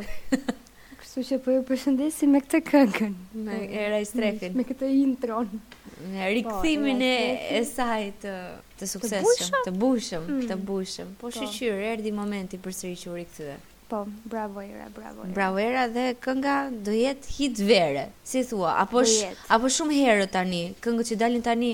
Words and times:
kështu 1.03 1.27
që 1.29 1.41
po 1.45 1.59
ju 1.59 1.67
përshëndesim 1.71 2.33
me 2.33 2.41
këtë 2.47 2.63
këngën. 2.73 3.13
Me 3.45 3.61
e 3.69 3.85
rej 3.93 4.09
strefin. 4.15 4.57
Me 4.57 4.65
këtë 4.71 4.89
intron. 5.03 5.53
Me 5.99 6.23
po, 6.23 6.33
rikëthimin 6.39 7.05
e, 7.05 7.15
e 7.61 7.63
saj 7.69 8.09
të, 8.25 8.35
të 8.81 8.89
sukseshëm. 8.95 9.61
Të 9.69 9.77
bushëm. 9.85 10.27
Të 10.49 10.57
mm. 10.57 10.65
bushëm. 10.73 11.13
Po, 11.21 11.29
po. 11.29 11.37
shëqyrë, 11.37 11.85
erdi 11.93 12.17
momenti 12.17 12.63
për 12.65 12.81
së 12.81 12.95
rikëthyve. 12.97 13.61
Po, 13.89 14.07
bravo 14.25 14.61
era, 14.63 14.89
bravo 14.97 15.23
era. 15.23 15.33
Bravo 15.35 15.59
era 15.59 15.83
dhe 15.95 16.07
kënga 16.25 16.57
do 16.85 16.93
jetë 16.97 17.35
hit 17.37 17.59
vere, 17.71 18.07
si 18.31 18.41
thua, 18.49 18.71
apo 18.85 19.03
sh, 19.05 19.27
apo 19.57 19.69
shumë 19.77 19.99
herë 20.01 20.29
tani, 20.37 20.61
këngët 20.87 21.11
që 21.11 21.19
dalin 21.23 21.45
tani 21.49 21.73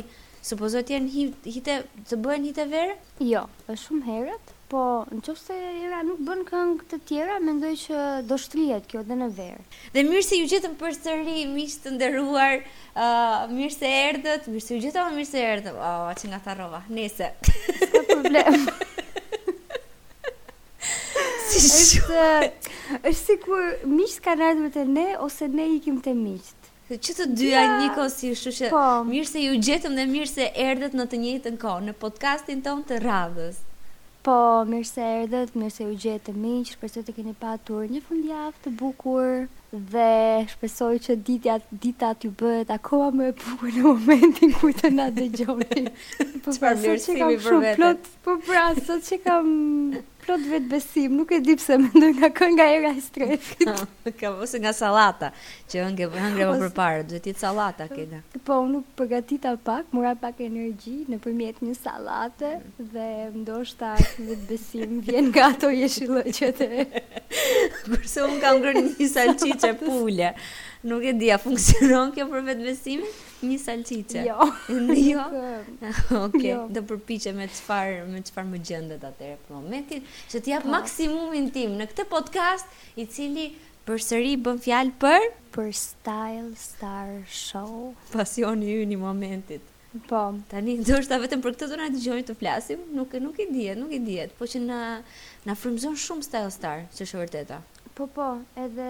supozohet 0.51 0.91
janë 0.95 1.13
hit, 1.15 1.47
hite, 1.55 1.77
të 2.11 2.19
bëhen 2.25 2.49
hite 2.49 2.67
vere? 2.73 2.97
Jo, 3.31 3.45
është 3.69 3.83
shumë 3.85 4.09
herët, 4.09 4.53
po 4.73 4.83
në 5.13 5.21
nëse 5.21 5.59
era 5.85 6.03
nuk 6.09 6.25
bën 6.27 6.43
këngë 6.51 6.89
të 6.91 7.01
tjera, 7.13 7.37
mendoj 7.47 7.73
që 7.85 8.03
do 8.27 8.41
shtrihet 8.45 8.91
kjo 8.91 9.05
edhe 9.05 9.21
në 9.23 9.31
verë. 9.39 9.63
Dhe 9.97 10.07
mirë 10.11 10.27
se 10.27 10.41
ju 10.43 10.51
gjetëm 10.53 10.75
përsëri, 10.83 11.39
miq 11.55 11.79
të 11.85 11.95
nderuar, 11.95 12.67
uh, 12.91 13.49
mirë 13.55 13.77
se 13.79 13.95
erdhët, 14.11 14.51
mirë 14.55 14.67
se 14.67 14.79
ju 14.79 14.85
gjetëm, 14.89 15.15
mirë 15.19 15.31
se 15.31 15.47
erdhët. 15.53 15.81
Oh, 15.91 16.11
që 16.19 16.33
nga 16.33 16.43
Tharrova. 16.47 16.83
Nice. 17.01 17.33
Ka 17.87 18.09
problem. 18.17 18.65
si 21.53 21.99
shumë. 21.99 22.39
është 23.01 23.21
si 23.21 23.35
kur 23.43 23.65
miqës 23.95 24.19
ka 24.25 24.35
ardhme 24.39 24.71
të 24.75 24.85
ne, 24.95 25.07
ose 25.27 25.49
ne 25.57 25.67
ikim 25.77 25.97
të 26.05 26.15
miqët. 26.21 26.57
Që 26.91 27.15
të 27.21 27.25
dyja 27.39 27.61
yeah. 27.63 27.81
një 27.81 27.89
kohë 27.95 28.35
shu 28.39 28.53
që 28.61 28.71
mirë 29.11 29.29
se 29.31 29.43
ju 29.45 29.59
gjetëm 29.67 29.95
dhe 29.99 30.07
mirë 30.11 30.31
se 30.31 30.49
erdhët 30.67 30.97
në 30.99 31.07
të 31.13 31.21
njëjtën 31.25 31.59
kohë, 31.63 31.85
në 31.89 31.95
podcastin 32.03 32.65
ton 32.67 32.83
të 32.89 32.99
radhës. 33.05 33.61
Po, 34.27 34.35
mirë 34.71 34.89
se 34.91 35.05
erdhët, 35.23 35.55
mirë 35.59 35.75
se 35.77 35.87
ju 35.87 35.95
gjetëm 36.05 36.41
miqë, 36.47 36.79
përse 36.83 37.05
të 37.07 37.15
keni 37.19 37.37
patur 37.41 37.87
një 37.95 38.03
fundjavë 38.09 38.59
të 38.67 38.73
bukur 38.83 39.29
dhe 39.73 40.45
shpesoj 40.51 40.99
që 41.05 41.15
ditja, 41.27 41.59
dita 41.71 42.11
t'ju 42.19 42.33
bëhet 42.41 42.73
akoma 42.75 43.11
më 43.21 43.29
e 43.33 43.37
pukë 43.45 43.71
në 43.77 43.85
momentin 43.87 44.55
ku 44.59 44.71
të 44.75 44.91
nga 44.99 45.09
dhe 45.15 45.29
gjoni. 45.39 45.83
Po 46.43 46.55
pra, 46.63 46.75
që 46.79 47.19
kam 47.21 47.37
shumë 47.45 47.75
plot, 47.79 48.07
po 48.25 48.39
pra, 48.47 48.69
sot 48.87 49.05
që 49.05 49.19
kam 49.21 49.49
plot 50.25 50.43
vetë 50.51 50.69
besim, 50.71 51.13
nuk 51.19 51.31
e 51.37 51.41
dipë 51.45 51.63
se 51.65 51.77
më 51.81 51.89
ndoj 51.95 52.11
nga 52.19 52.29
kënë 52.41 52.55
nga 52.59 52.67
era 52.77 52.91
i 52.97 53.01
strefit. 53.05 53.69
Ka 54.21 54.31
vëse 54.39 54.61
nga 54.65 54.73
salata, 54.77 55.29
që 55.71 55.85
hëngre 55.85 56.09
e 56.19 56.23
hëngre 56.25 56.47
më 56.51 56.57
përparë, 56.65 57.05
dhe 57.13 57.21
ti 57.27 57.33
salata 57.37 57.87
kena. 57.93 58.23
Po, 58.47 58.59
nuk 58.69 58.89
përgatita 58.99 59.53
pak, 59.65 59.89
mura 59.95 60.15
pak 60.17 60.41
energji 60.45 61.05
në 61.13 61.21
përmjet 61.25 61.61
një 61.65 61.77
salate, 61.79 62.53
mm. 62.59 62.89
dhe 62.93 63.07
ndoshta 63.43 63.93
vetë 64.01 64.49
besim, 64.51 64.97
vjen 65.09 65.29
nga 65.33 65.51
ato 65.55 65.69
jeshi 65.73 66.09
lëqet 66.09 66.65
Përse 67.87 68.25
unë 68.27 68.41
kam 68.43 68.61
grënë 68.65 68.85
një 68.99 69.09
salqit 69.13 69.60
salçe 69.61 69.77
pule. 69.79 70.35
Nuk 70.85 71.05
e 71.05 71.13
di, 71.21 71.29
a 71.31 71.37
funksionon 71.43 72.13
kjo 72.15 72.25
për 72.31 72.45
vetbesim? 72.49 73.03
Një 73.45 73.57
salçiçe. 73.61 74.23
Jo. 74.27 74.47
jo. 74.69 74.71
Okej, 74.77 75.11
jo. 75.11 76.23
okay. 76.25 76.51
jo. 76.51 76.61
do 76.73 76.83
përpiqem 76.89 77.37
me 77.37 77.47
çfarë 77.53 78.05
me 78.13 78.23
çfarë 78.25 78.49
më 78.55 78.61
gjendet 78.69 79.05
atëherë 79.05 79.41
për 79.47 79.59
momentin, 79.59 80.07
që 80.33 80.41
të 80.41 80.55
jap 80.55 80.65
po. 80.67 80.73
maksimumin 80.77 81.51
tim 81.55 81.75
në 81.81 81.87
këtë 81.91 82.07
podcast 82.11 82.71
i 83.01 83.07
cili 83.11 83.51
përsëri 83.89 84.35
bën 84.45 84.63
fjalë 84.65 84.95
për 85.03 85.29
për 85.55 85.71
Style 85.77 86.57
Star 86.61 87.13
Show. 87.29 87.93
Pasioni 88.15 88.75
ynë 88.87 88.97
i 88.97 89.01
momentit. 89.01 89.67
Po, 90.07 90.21
tani 90.47 90.77
ndoshta 90.79 91.17
vetëm 91.19 91.41
për 91.43 91.57
këtë 91.57 91.67
do 91.73 91.79
na 91.81 91.89
dëgjoni 91.91 92.25
të 92.29 92.37
flasim, 92.39 92.83
nuk 92.95 93.17
nuk 93.25 93.41
i 93.43 93.49
dihet, 93.51 93.75
nuk 93.81 93.91
i 93.91 93.99
dihet, 93.99 94.31
po 94.39 94.47
që 94.47 94.61
na 94.63 94.81
na 95.49 95.57
frymëzon 95.59 95.97
shumë 95.99 96.29
Style 96.29 96.53
Star, 96.55 96.85
ç'është 96.95 97.23
vërteta. 97.25 97.59
Po 97.99 98.07
po, 98.15 98.31
edhe 98.63 98.87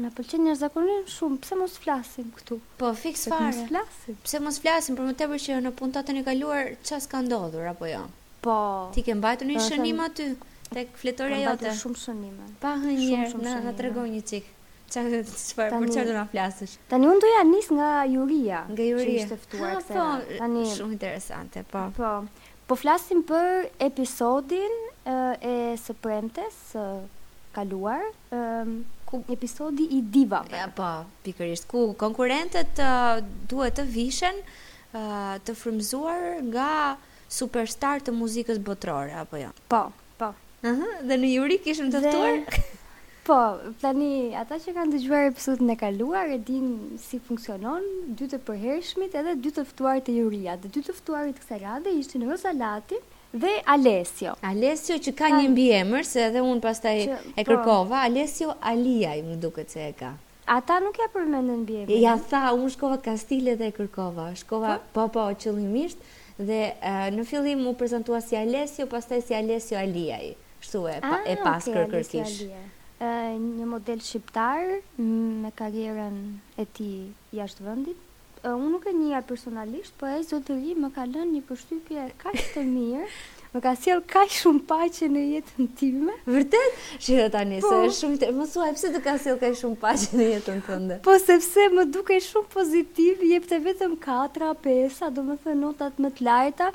Në 0.00 0.10
pëlqen 0.16 0.44
njërë 0.46 0.56
zakonin 0.58 1.02
shumë, 1.12 1.38
pëse 1.44 1.56
mos 1.60 1.72
flasim 1.82 2.28
këtu? 2.36 2.56
Po, 2.80 2.90
fix 2.96 3.26
pëse 3.28 3.32
fare. 3.32 3.48
Pëse 3.48 3.50
mos 3.50 3.70
flasim? 3.72 4.18
Pëse 4.24 4.38
mos 4.44 4.58
flasim, 4.64 4.96
për 5.00 5.08
më 5.10 5.14
tepër 5.22 5.42
që 5.46 5.56
në 5.66 5.72
puntatën 5.80 6.20
e 6.20 6.22
kaluar, 6.28 6.70
çfarë 6.88 7.04
s'ka 7.06 7.20
ndodhur, 7.26 7.66
apo 7.74 7.88
jo? 7.90 8.00
Po. 8.46 8.56
Ti 8.96 9.04
ke 9.06 9.16
mbajtur 9.18 9.50
një 9.50 9.58
po, 9.60 9.66
shënim 9.66 10.00
aty, 10.06 10.28
të 10.70 10.84
fletoria 11.02 11.40
jote? 11.42 11.68
Ka 11.72 11.76
shumë 11.82 12.00
shënime. 12.04 12.48
Pa 12.62 12.72
hë 12.78 12.94
na 12.96 13.64
në 13.66 13.74
të 13.80 14.08
një 14.14 14.22
qikë. 14.32 14.54
Çfarë 14.90 15.10
dhe 15.12 15.18
për 15.22 15.84
qërë 15.86 16.06
do 16.08 16.12
nga 16.18 16.22
flasësh? 16.34 16.72
Tani 16.90 17.06
unë 17.06 17.20
doja 17.22 17.42
nis 17.50 17.68
nga 17.76 17.90
juria. 18.10 18.62
Nga 18.72 18.86
juria. 18.88 19.04
Që 19.06 19.26
ishte 19.26 19.36
ftuar 19.44 19.76
këtë. 19.84 20.40
Po, 20.40 20.64
shumë 20.72 20.96
interesante, 20.96 21.62
po. 21.70 21.84
Po. 21.94 22.14
Po 22.70 22.78
flasim 22.78 23.20
për 23.28 23.68
episodin 23.86 24.74
e 25.44 25.54
së 25.78 25.94
premtes, 26.02 26.58
kaluar, 27.54 28.02
ku 29.10 29.20
episodi 29.34 29.84
i 29.96 30.00
divave. 30.16 30.54
Ja, 30.56 30.68
po, 30.74 30.88
pikërisht, 31.26 31.66
ku 31.70 31.90
konkurentët 32.02 32.78
uh, 32.84 33.18
duhet 33.50 33.76
të 33.80 33.84
vishen 33.90 34.38
uh, 34.44 35.36
të 35.46 35.54
frymzuar 35.58 36.38
nga 36.48 36.68
superstar 37.30 38.02
të 38.06 38.14
muzikës 38.16 38.60
botërore 38.66 39.16
apo 39.24 39.40
jo. 39.42 39.50
Po, 39.70 39.88
po. 40.20 40.30
Ëh, 40.60 40.68
uh 40.68 40.76
-huh, 40.76 41.00
dhe 41.10 41.18
në 41.22 41.32
Yuri 41.34 41.58
kishim 41.64 41.90
të 41.94 42.04
ftuar. 42.06 42.40
Dhe... 42.46 42.68
Po, 43.30 43.36
tani 43.82 44.32
ata 44.40 44.56
që 44.62 44.72
kanë 44.76 44.94
dëgjuar 44.94 45.26
episodin 45.28 45.70
e 45.70 45.76
kaluar 45.82 46.26
e 46.34 46.38
din 46.38 46.98
si 46.98 47.18
funksionon 47.26 47.82
dy 48.18 48.24
të 48.32 48.38
përhershmit 48.46 49.14
edhe 49.20 49.34
dy 49.44 49.50
të 49.58 49.64
ftuarit 49.70 50.06
të 50.06 50.14
Yuria. 50.18 50.56
Dhe 50.62 50.68
dy 50.74 50.80
të 50.86 50.94
ftuarit 51.00 51.36
kësaj 51.42 51.58
radhe 51.66 51.92
ishin 52.00 52.24
Rosalati, 52.30 52.98
dhe 53.32 53.60
Alessio. 53.66 54.34
Alessio 54.42 54.96
që 54.98 55.12
ka 55.18 55.28
një 55.36 55.48
mbi 55.52 55.66
emër, 55.80 56.06
se 56.06 56.24
edhe 56.28 56.42
unë 56.42 56.62
pastaj 56.64 56.96
e 57.06 57.06
po. 57.12 57.46
kërkova, 57.46 57.92
po, 57.92 58.00
Alessio 58.02 58.54
Alia 58.60 59.14
i 59.18 59.22
më 59.26 59.36
duke 59.42 59.62
që 59.68 59.84
e 59.88 59.92
ka. 59.98 60.10
Ata 60.50 60.80
nuk 60.82 60.98
e 60.98 61.06
përmendën 61.14 61.60
në 61.62 61.66
bjeve. 61.68 61.98
Ja 62.02 62.16
tha, 62.18 62.48
unë 62.58 62.72
shkova 62.74 62.98
Kastile 63.04 63.54
dhe 63.58 63.68
e 63.70 63.74
kërkova, 63.76 64.30
shkova 64.40 64.78
po 64.90 65.06
po, 65.06 65.20
po 65.20 65.28
qëllimisht, 65.44 66.02
dhe 66.40 66.62
në 67.14 67.26
fillim 67.28 67.62
u 67.70 67.74
prezentua 67.78 68.18
si 68.24 68.36
Alessio, 68.38 68.88
pastaj 68.90 69.22
si 69.22 69.34
Alessio 69.36 69.78
Aliaj, 69.78 70.32
shtu 70.60 70.84
e, 70.90 70.98
ah, 71.06 71.22
e 71.26 71.36
pas 71.44 71.62
okay, 71.62 71.76
kërkërkish. 71.76 72.40
një 73.00 73.64
model 73.66 74.00
shqiptar 74.04 74.80
me 75.00 75.48
karjerën 75.56 76.16
e 76.60 76.66
ti 76.74 76.88
jashtë 77.32 77.64
vëndit, 77.64 78.08
Eh, 78.40 78.54
unë 78.56 78.70
nuk 78.72 78.86
e 78.88 78.94
njëja 78.96 79.18
personalisht, 79.28 79.92
po 80.00 80.08
e 80.08 80.22
zotëri 80.24 80.72
më 80.80 80.88
ka 80.96 81.02
lënë 81.04 81.28
një 81.32 81.40
përshtypje 81.48 82.04
kaq 82.24 82.44
të 82.54 82.64
mirë, 82.70 83.10
Më 83.50 83.58
ka 83.64 83.70
sjell 83.74 83.98
kaq 84.06 84.28
shumë 84.30 84.60
paqe 84.70 85.06
në 85.10 85.20
jetën 85.26 85.64
time. 85.74 86.12
Vërtet? 86.22 86.76
Shihë 87.02 87.24
tani 87.34 87.56
se 87.58 87.64
po. 87.64 87.78
është 87.88 87.96
shumë 87.96 88.18
të 88.22 88.28
mësuaj 88.36 88.68
pse 88.76 88.90
të 88.94 89.00
ka 89.02 89.14
sjell 89.18 89.40
kaq 89.40 89.56
shumë 89.58 89.78
paqe 89.82 90.18
në 90.20 90.26
jetën 90.28 90.60
tënde. 90.68 90.98
Po 91.06 91.16
sepse 91.18 91.64
më 91.74 91.84
dukej 91.96 92.20
shumë 92.28 92.46
pozitiv, 92.54 93.24
jep 93.26 93.48
të 93.50 93.58
vetëm 93.64 93.96
4, 94.06 94.52
5, 94.68 95.02
domethënë 95.18 95.62
notat 95.64 95.98
më 96.04 96.12
të 96.20 96.28
larta 96.28 96.70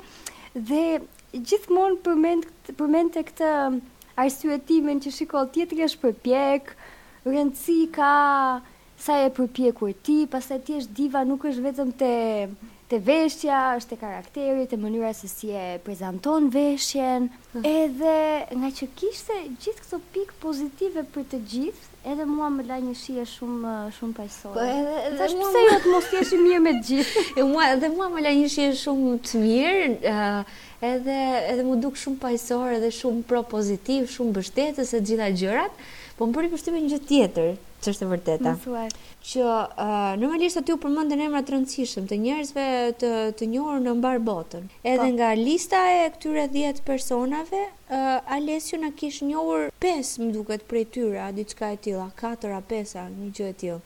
dhe 0.68 0.82
gjithmonë 1.48 1.96
përmend 2.04 2.50
përmendte 2.82 3.24
këtë 3.30 3.54
arsyetimin 4.26 5.00
që 5.06 5.14
shikoll 5.20 5.48
tjetër 5.56 5.86
është 5.88 6.04
përpjek, 6.04 6.74
rëndësi 7.24 7.78
ka 7.96 8.12
sa 9.06 9.14
e 9.22 9.28
përpjekur 9.36 9.92
ti, 10.04 10.14
pastaj 10.30 10.62
ti 10.66 10.74
je 10.80 10.86
diva 10.98 11.20
nuk 11.28 11.44
është 11.50 11.64
vetëm 11.70 11.92
te 12.00 12.14
te 12.86 13.00
veshja, 13.02 13.72
është 13.80 13.88
te 13.90 13.96
karakteri, 13.98 14.64
te 14.70 14.76
mënyra 14.78 15.08
se 15.18 15.26
si 15.30 15.48
e 15.50 15.76
prezanton 15.82 16.44
veshjen, 16.54 17.24
ah. 17.58 17.64
edhe 17.66 18.12
nga 18.60 18.68
që 18.76 18.86
kishte 19.00 19.38
gjithë 19.64 19.80
këto 19.82 19.98
pikë 20.14 20.36
pozitive 20.44 21.02
për 21.16 21.24
të 21.32 21.40
gjithë, 21.52 21.88
edhe 22.12 22.26
mua 22.30 22.46
më 22.54 22.66
la 22.68 22.76
një 22.84 22.92
shije 23.00 23.24
shumë 23.32 23.72
shumë 23.96 24.16
paqësore. 24.20 24.54
Po 24.54 24.68
edhe 24.68 25.02
edhe 25.08 25.28
pse 25.32 25.66
jo 25.66 25.74
të 25.82 25.94
mos 25.96 26.12
jesh 26.14 26.32
mirë 26.44 26.62
me 26.62 26.76
të 26.78 26.86
gjithë? 26.92 27.24
e 27.42 27.48
mua 27.50 27.66
edhe 27.74 27.90
mua 27.98 28.06
më 28.14 28.24
la 28.28 28.34
një 28.38 28.52
shije 28.54 28.70
shumë 28.84 29.16
të 29.26 29.42
mirë, 29.44 30.16
edhe 30.92 31.18
edhe 31.42 31.66
më 31.72 31.78
duk 31.82 31.98
shumë 32.04 32.22
paqësor 32.22 32.78
edhe 32.78 32.94
shumë 33.02 33.26
propozitiv, 33.34 34.06
shumë 34.14 34.30
mbështetës 34.36 34.94
e 34.94 35.02
gjitha 35.10 35.32
gjërat. 35.42 35.86
Po 36.16 36.30
më 36.30 36.38
bëri 36.38 36.54
përshtypje 36.54 36.86
një 36.86 36.94
gjë 36.94 37.04
tjetër, 37.10 37.50
që 37.86 37.94
është 37.94 38.04
e 38.04 38.10
vërteta. 38.10 38.52
Më 38.54 38.86
Që 39.26 39.42
uh, 39.42 40.14
normalisht 40.20 40.60
aty 40.60 40.74
u 40.74 40.78
përmenden 40.82 41.22
emra 41.26 41.40
të 41.42 41.54
rëndësishëm 41.56 42.06
të 42.10 42.18
njerëzve 42.26 42.66
të 43.00 43.10
të 43.40 43.48
njohur 43.54 43.80
në 43.82 43.94
mbar 44.00 44.20
botën. 44.26 44.66
Edhe 44.82 45.02
pa. 45.02 45.08
Po. 45.08 45.14
nga 45.16 45.30
lista 45.36 45.80
e 46.00 46.06
këtyre 46.14 46.46
10 46.54 46.82
personave, 46.86 47.64
uh, 47.70 48.36
Alessio 48.36 48.78
na 48.82 48.92
kishte 48.96 49.26
njohur 49.28 49.68
5, 49.82 50.14
më 50.22 50.32
duket, 50.36 50.66
prej 50.70 50.86
tyre, 50.94 51.26
diçka 51.38 51.72
e 51.74 51.78
tilla, 51.84 52.08
4 52.20 52.56
apo 52.60 52.74
5 52.74 52.96
një 53.22 53.32
gjë 53.36 53.50
e 53.52 53.56
tillë. 53.62 53.82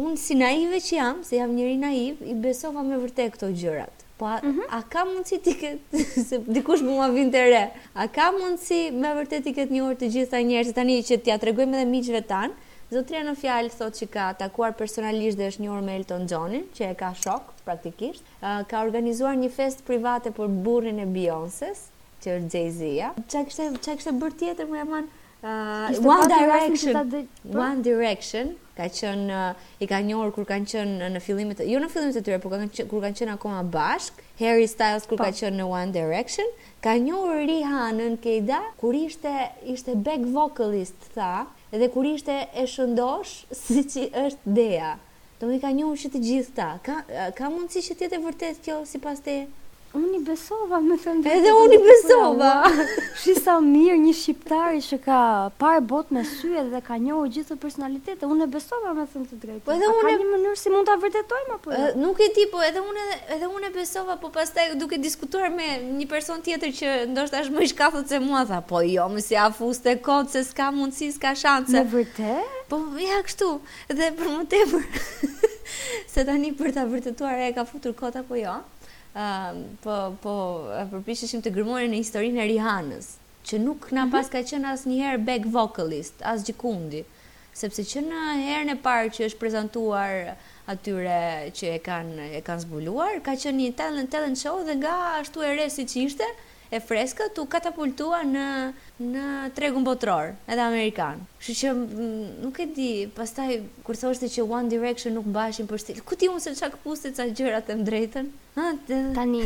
Unë 0.00 0.20
si 0.24 0.36
naive 0.38 0.78
që 0.86 0.96
jam, 0.96 1.22
se 1.26 1.38
jam 1.40 1.50
njëri 1.54 1.78
naiv, 1.84 2.20
i 2.30 2.34
besova 2.34 2.84
me 2.86 2.98
vërtet 3.02 3.34
këto 3.34 3.48
gjërat. 3.62 3.96
Po 4.20 4.26
a, 4.28 4.36
mm 4.42 4.52
-hmm. 4.52 4.66
a 4.76 4.80
ka 4.92 5.04
mundësi 5.08 5.38
ti 5.44 5.52
këtë, 5.56 6.02
se 6.28 6.36
dikush 6.38 6.82
më 6.86 6.92
më 7.00 7.06
vindë 7.16 7.38
e 7.38 7.44
re, 7.54 7.62
a 7.94 8.04
ka 8.06 8.26
mundësi 8.36 8.80
me 9.00 9.10
vërtet 9.18 9.46
i 9.48 9.52
këtë 9.56 9.72
një 9.74 9.92
të 9.98 10.10
gjitha 10.14 10.40
njërë, 10.50 10.66
se 10.68 10.72
tani 10.76 10.96
që 11.08 11.16
t'ja 11.22 11.38
tregojmë 11.40 11.76
edhe 11.78 11.86
miqve 11.94 12.20
tanë, 12.32 12.54
Zotria 12.90 13.20
në 13.22 13.36
fjalë 13.38 13.70
thot 13.78 13.94
që 14.00 14.06
ka 14.10 14.22
takuar 14.40 14.72
personalisht 14.78 15.38
dhe 15.38 15.46
është 15.52 15.62
njohur 15.62 15.82
me 15.88 15.92
Elton 16.00 16.24
Johnin, 16.32 16.64
që 16.74 16.88
e 16.88 16.94
ka 16.98 17.12
shok 17.22 17.52
praktikisht. 17.66 18.26
Ka 18.72 18.80
organizuar 18.82 19.36
një 19.38 19.50
fest 19.58 19.84
private 19.86 20.32
për 20.34 20.48
burrin 20.64 20.98
e 20.98 21.06
Beyoncé's, 21.12 21.84
që 22.24 22.32
është 22.40 22.50
Jay-Z. 22.56 22.88
Çka 23.28 23.42
kishte 23.50 23.66
çka 23.84 23.94
kishte 24.00 24.14
bërë 24.24 24.38
tjetër 24.40 24.68
më 24.72 24.80
jaman 24.80 25.06
uh, 25.06 26.00
One 26.02 26.26
Direction. 26.32 26.98
Po? 27.12 27.52
One 27.62 27.84
Direction 27.86 28.50
ka 28.80 28.90
qënë, 28.98 29.38
i 29.78 29.86
ka 29.92 30.02
njohur 30.10 30.34
kur 30.40 30.50
kanë 30.50 30.72
qënë 30.74 31.12
në 31.14 31.22
fillimet 31.28 31.62
jo 31.70 31.78
në 31.84 31.92
fillimet 31.94 32.18
e 32.18 32.24
tyre, 32.26 32.40
por 32.42 32.56
kanë 32.56 32.88
kur 32.90 33.06
kanë 33.06 33.20
qënë 33.22 33.36
akoma 33.38 33.62
bashk. 33.78 34.18
Harry 34.42 34.66
Styles 34.72 35.06
kur 35.06 35.20
po. 35.22 35.28
ka 35.28 35.38
qen 35.44 35.54
në 35.62 35.70
One 35.78 35.94
Direction, 36.00 36.50
ka 36.82 36.98
njohur 37.06 37.38
Rihanna 37.54 38.10
në 38.16 38.20
Keda 38.26 38.60
kur 38.82 38.98
ishte 39.04 39.38
ishte 39.76 39.94
back 40.10 40.26
vocalist 40.40 41.12
tha 41.14 41.32
edhe 41.72 41.88
kur 41.94 42.04
ishte 42.06 42.34
e 42.34 42.64
shëndosh 42.72 43.34
si 43.62 43.84
që 43.92 44.06
është 44.24 44.54
dea. 44.58 44.90
Do 45.40 45.48
më 45.50 45.60
ka 45.62 45.70
njohë 45.76 46.00
që 46.02 46.10
të 46.14 46.22
gjithë 46.26 46.54
ta. 46.58 46.70
Ka, 46.88 46.98
ka 47.38 47.50
mundësi 47.54 47.82
që 47.88 47.98
tjetë 48.00 48.18
e 48.18 48.22
vërtet 48.26 48.62
kjo 48.66 48.82
si 48.92 49.02
pas 49.06 49.22
te... 49.26 49.38
Unë 49.90 50.20
i 50.20 50.20
besova, 50.22 50.78
më 50.86 50.96
thëmë. 51.02 51.22
Edhe 51.34 51.50
unë 51.64 51.74
i 51.74 51.78
besova. 51.82 52.50
Shri 53.20 53.32
sa 53.42 53.56
mirë 53.64 53.96
një 53.98 54.12
shqiptari 54.14 54.78
që 54.86 54.98
ka 55.02 55.16
parë 55.58 55.80
bot 55.90 56.12
me 56.14 56.22
syet 56.28 56.68
dhe 56.70 56.78
ka 56.86 56.98
njohë 57.02 57.30
gjithë 57.34 57.56
personalitetet. 57.64 58.22
Unë 58.28 58.46
i 58.46 58.52
besova, 58.52 58.92
më 58.94 59.06
thëmë 59.10 59.26
të 59.32 59.38
drejtë. 59.46 59.64
Po 59.66 59.74
edhe 59.74 59.88
unë... 59.90 60.06
Ka 60.06 60.14
një 60.22 60.28
mënyrë 60.34 60.60
si 60.62 60.70
mund 60.74 60.86
të 60.90 60.94
avërtetojmë, 60.94 61.52
apo? 61.56 61.74
jo? 61.74 61.88
nuk 62.04 62.22
e 62.26 62.30
ti, 62.38 62.46
po 62.52 62.62
edhe 62.68 62.84
unë 62.86 63.08
edhe 63.36 63.50
i 63.50 63.72
besova, 63.80 64.18
po 64.22 64.30
pas 64.38 64.54
taj 64.54 64.68
duke 64.78 65.00
diskutuar 65.02 65.50
me 65.58 65.68
një 65.98 66.08
person 66.14 66.38
tjetër 66.46 66.76
që 66.80 66.92
ndoshtë 67.10 67.40
ashtë 67.42 67.58
më 67.58 67.66
i 67.66 67.72
shkathët 67.74 68.14
se 68.14 68.22
mua, 68.22 68.44
tha, 68.46 68.62
po 68.70 68.84
jo, 68.86 69.08
më 69.10 69.26
si 69.26 69.40
afuste 69.42 69.96
e 69.98 69.98
kodë, 70.06 70.30
se 70.36 70.46
s'ka 70.52 70.70
mundësi, 70.78 71.10
s'ka 71.18 71.34
shanse. 71.42 71.74
Në 71.74 71.84
vërte? 71.96 72.38
Po, 72.70 72.78
ja, 73.02 73.18
kështu, 73.26 73.50
dhe 73.98 74.12
për 74.18 74.30
më 74.36 74.46
tepër, 74.54 75.06
se 76.14 76.22
tani 76.30 76.54
për 76.60 76.76
të 76.78 76.86
vërtetuar 76.94 77.42
e 77.48 77.56
ka 77.58 77.66
futur 77.66 77.96
kota, 77.98 78.22
po 78.22 78.38
jo 78.38 78.60
po 79.84 79.94
po 80.22 80.34
e 80.70 80.84
të 80.86 81.54
gërmuarin 81.56 81.94
në 81.94 82.00
historinë 82.02 82.42
e 82.42 82.46
Rihanës, 82.50 83.08
që 83.48 83.58
nuk 83.64 83.88
na 83.96 84.04
mhm. 84.04 84.12
pas 84.12 84.28
ka 84.34 84.40
qenë 84.46 84.70
asnjëherë 84.74 85.24
back 85.28 85.46
vocalist 85.54 86.14
as 86.32 86.44
gjikundi, 86.46 87.02
sepse 87.60 87.82
që 87.84 88.00
në 88.06 88.20
herën 88.44 88.70
e 88.70 88.78
parë 88.84 89.10
që 89.16 89.26
është 89.30 89.40
prezantuar 89.40 90.14
atyre 90.70 91.18
që 91.58 91.72
e 91.76 91.80
kanë 91.82 92.28
e 92.36 92.40
kanë 92.46 92.64
zbuluar, 92.68 93.18
ka 93.26 93.34
qenë 93.34 93.58
një 93.64 93.74
talent 93.80 94.10
talent 94.14 94.38
show 94.38 94.62
dhe 94.68 94.78
nga 94.78 94.94
ashtu 95.18 95.42
e 95.48 95.54
re 95.58 95.66
siç 95.70 95.96
ishte, 96.04 96.26
e 96.70 96.78
freska 96.82 97.26
të 97.34 97.42
katapultua 97.50 98.20
në 98.30 98.44
në 99.10 99.24
tregun 99.56 99.84
botror, 99.84 100.32
edhe 100.48 100.62
amerikan. 100.62 101.22
Kështu 101.40 101.54
që 101.60 101.72
mm, 101.76 102.28
nuk 102.44 102.58
e 102.62 102.66
di, 102.76 102.88
pastaj 103.16 103.48
kur 103.86 103.96
thoshte 103.98 104.28
që 104.30 104.44
One 104.46 104.70
Direction 104.70 105.16
nuk 105.16 105.26
mbashin 105.32 105.66
për 105.70 105.82
stil, 105.82 105.98
ku 106.06 106.14
ti 106.18 106.28
unë 106.30 106.44
se 106.44 106.54
çak 106.60 106.76
pustit 106.84 107.16
ca 107.18 107.26
gjërat 107.26 107.72
e 107.74 107.78
drejtën? 107.86 108.30
Ha, 108.58 108.68
të... 108.86 109.02
tani 109.18 109.44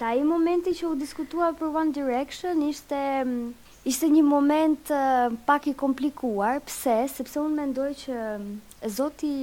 Ta 0.00 0.14
i 0.16 0.22
momenti 0.24 0.72
që 0.74 0.86
u 0.88 0.94
diskutua 0.96 1.50
për 1.58 1.74
One 1.82 1.92
Direction 1.96 2.62
ishte 2.68 3.00
mm, 3.24 3.52
Ishte 3.90 4.06
një 4.14 4.22
moment 4.24 4.90
uh, 4.94 5.32
pak 5.46 5.64
i 5.66 5.72
komplikuar, 5.74 6.60
pse? 6.68 7.00
Sepse 7.16 7.40
unë 7.42 7.58
mendoj 7.64 7.88
që 8.04 8.18
mm, 8.22 8.54
zoti 9.00 9.34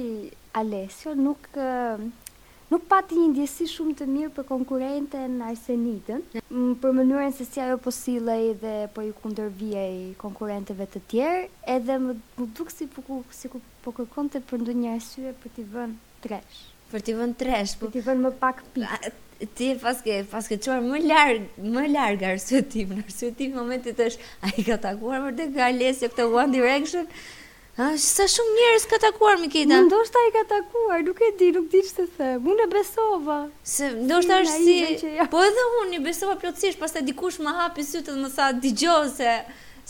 Alessio 0.58 1.12
nuk 1.14 1.44
uh, 1.60 2.00
nuk 2.70 2.84
pati 2.90 3.18
një 3.18 3.28
ndjesi 3.32 3.66
shumë 3.68 3.96
të 3.98 4.06
mirë 4.08 4.32
për 4.36 5.28
në 5.30 5.46
Arsenitën, 5.50 6.20
për 6.82 6.92
mënyrën 6.96 7.32
se 7.34 7.44
si 7.48 7.60
ajo 7.60 7.76
po 7.82 7.90
sillej 7.92 8.54
dhe 8.62 8.74
po 8.94 9.02
i 9.06 9.10
kundërvijej 9.22 10.14
konkurenteve 10.18 10.86
të 10.90 11.00
tjerë, 11.10 11.42
edhe 11.74 11.96
më, 12.02 12.16
më 12.38 12.46
duk 12.58 12.70
si 12.72 12.86
po 12.94 13.02
ku, 13.06 13.18
po 13.84 13.90
kërkonte 13.96 14.40
për 14.50 14.58
ndonjë 14.62 14.92
arsye 14.94 15.34
për 15.42 15.54
t'i 15.56 15.64
vënë 15.66 16.22
tresh. 16.24 16.60
Për 16.92 17.02
t'i 17.06 17.14
vënë 17.20 17.36
tresh, 17.42 17.74
po 17.80 17.86
për 17.88 17.94
t'i 17.96 18.04
vënë 18.08 18.24
më 18.26 18.32
pak 18.42 18.62
pikë. 18.74 19.12
Ti 19.56 19.70
e 19.72 19.76
paske, 19.80 20.16
paske 20.28 20.58
qërë 20.60 20.82
më 20.86 20.98
largë, 21.08 21.70
më 21.72 21.84
largë 21.94 22.30
arsuetim, 22.34 22.96
në 23.00 23.52
momentit 23.56 23.98
është, 24.04 24.32
ai 24.50 24.66
ka 24.66 24.76
takuar 24.86 25.22
mërë 25.24 25.38
të 25.42 25.50
ka 25.54 25.68
lesjo 25.78 26.10
këtë 26.12 26.26
One 26.42 26.52
Direction, 26.58 27.06
A, 27.80 27.86
sa 27.96 28.26
shumë 28.28 28.50
njerëz 28.58 28.82
ka 28.90 28.98
takuar 29.00 29.38
Mikita? 29.40 29.70
Më 29.72 29.86
ndoshta 29.86 30.20
i 30.28 30.32
ka 30.34 30.42
takuar, 30.52 31.00
nuk 31.06 31.20
e 31.24 31.30
di, 31.40 31.48
nuk 31.56 31.66
di 31.72 31.80
ç'të 31.88 32.04
them. 32.18 32.48
Unë 32.52 32.66
e 32.66 32.68
besova. 32.74 33.36
Se 33.74 33.88
ndoshta 34.04 34.38
është 34.42 34.56
si 34.58 35.14
Po 35.32 35.40
edhe 35.46 35.64
unë 35.82 35.96
i 35.96 36.00
besova 36.04 36.34
plotësisht, 36.42 36.80
pastaj 36.82 37.04
dikush 37.08 37.38
më 37.40 37.54
hapi 37.60 37.86
sytë 37.92 38.10
dhe 38.10 38.18
më 38.26 38.30
tha, 38.36 38.48
"Dëgjoj 38.64 39.06
se 39.14 39.32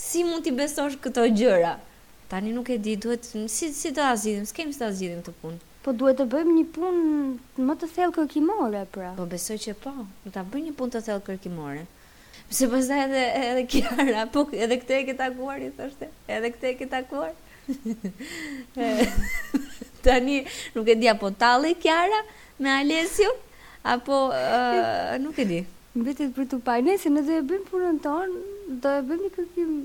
si 0.04 0.22
mund 0.28 0.44
ti 0.46 0.52
besosh 0.60 1.00
këto 1.02 1.26
gjëra?" 1.40 1.72
Tani 2.30 2.52
nuk 2.54 2.70
e 2.70 2.78
di, 2.84 2.94
duhet 2.94 3.24
si 3.56 3.72
si 3.80 3.90
të 3.90 4.06
azgjidhim, 4.12 4.46
si 4.46 4.62
të 4.78 4.86
azgjidhim 4.92 5.22
të 5.26 5.32
punë. 5.42 5.58
Po 5.82 5.90
duhet 5.98 6.20
të 6.22 6.28
bëjmë 6.34 6.52
një 6.60 6.66
punë 6.78 7.66
më 7.66 7.74
të 7.80 7.86
thellë 7.96 8.14
kërkimore 8.20 8.84
pra. 8.94 9.10
Po 9.18 9.26
besoj 9.36 9.58
që 9.66 9.74
po, 9.82 9.94
do 10.24 10.30
ta 10.38 10.44
bëj 10.52 10.62
një 10.68 10.74
punë 10.78 10.92
të 10.94 11.00
thellë 11.08 11.26
kërkimore. 11.30 11.82
Se 12.58 12.64
pastaj 12.70 13.00
edhe 13.08 13.22
edhe 13.50 13.62
Kiara, 13.72 14.22
po 14.34 14.40
edhe 14.64 14.76
këtë 14.80 14.90
e 15.00 15.06
ke 15.10 15.14
takuar 15.24 15.58
i 15.58 15.70
thoshte, 15.80 16.06
edhe 16.38 16.54
këtë 16.54 16.64
e 16.70 16.74
ke 16.82 16.86
takuar. 16.96 17.34
Tani 20.02 20.36
nuk 20.74 20.88
e 20.88 20.94
di 20.94 21.08
apo 21.08 21.32
talli 21.32 21.76
Kiara 21.78 22.20
me 22.58 22.70
Alessio 22.70 23.30
apo 23.82 24.30
uh, 24.32 25.16
nuk 25.18 25.36
e 25.38 25.44
di. 25.44 25.60
Mbetet 25.94 26.30
për 26.36 26.44
të 26.50 26.58
paj. 26.66 26.80
Nëse 26.86 27.08
ne 27.10 27.20
do 27.26 27.32
e 27.34 27.36
bëjmë 27.50 27.66
punën 27.66 27.96
tonë, 27.98 28.34
do 28.82 28.88
e 28.94 28.96
bëjmë 29.08 29.28
këtë 29.34 29.50
film 29.56 29.76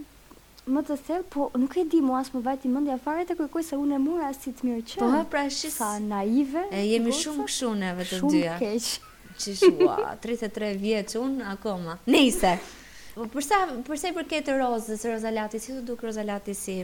më 0.75 0.81
të 0.85 0.95
sel, 1.01 1.21
po 1.33 1.39
nuk 1.57 1.73
e 1.81 1.83
di 1.89 1.97
mua 2.05 2.19
as 2.21 2.29
më 2.33 2.39
vajti 2.45 2.67
mendja 2.73 2.97
fare 3.01 3.23
të 3.25 3.33
kërkoj 3.39 3.63
se 3.65 3.75
unë 3.81 3.93
e 3.97 3.99
mora 4.03 4.29
si 4.37 4.49
të 4.53 4.61
mirë 4.67 4.83
që. 4.91 4.99
Po 5.01 5.07
ha 5.09 5.21
pra 5.33 5.41
shis. 5.49 5.75
Sa 5.81 5.89
naive. 5.97 6.63
E 6.69 6.71
jemi 6.91 7.09
gosa, 7.09 7.19
shumë 7.25 7.41
këshu 7.49 7.69
të 7.69 7.69
vetë 8.03 8.15
dyja. 8.35 8.53
Shumë 8.61 8.71
keq. 8.71 8.87
Çish 9.41 9.65
ua, 9.81 10.13
33 10.23 10.77
vjeç 10.79 11.11
un 11.19 11.33
akoma. 11.49 11.93
Po 12.05 12.11
Përsa 13.33 13.57
përsa 13.87 14.05
i 14.11 14.13
përket 14.15 14.47
Rozës, 14.59 15.01
Rozalati, 15.09 15.57
si 15.63 15.69
do 15.73 15.81
duk 15.89 15.99
Rozalati 16.05 16.51
si 16.55 16.77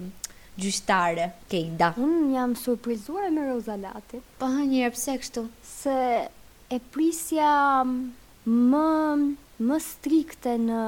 gjyqtare 0.62 1.30
Kejda. 1.52 1.94
Unë 1.98 2.34
jam 2.36 2.54
surprizuar 2.60 3.30
me 3.34 3.46
Rozalatin. 3.50 4.22
Po 4.40 4.50
hani 4.54 4.84
herë 4.84 4.94
pse 4.96 5.18
kështu? 5.24 5.46
Se 5.66 5.96
e 6.78 6.82
prisja 6.94 7.52
më 7.86 8.92
më 9.62 9.78
strikte 9.86 10.56
në 10.68 10.84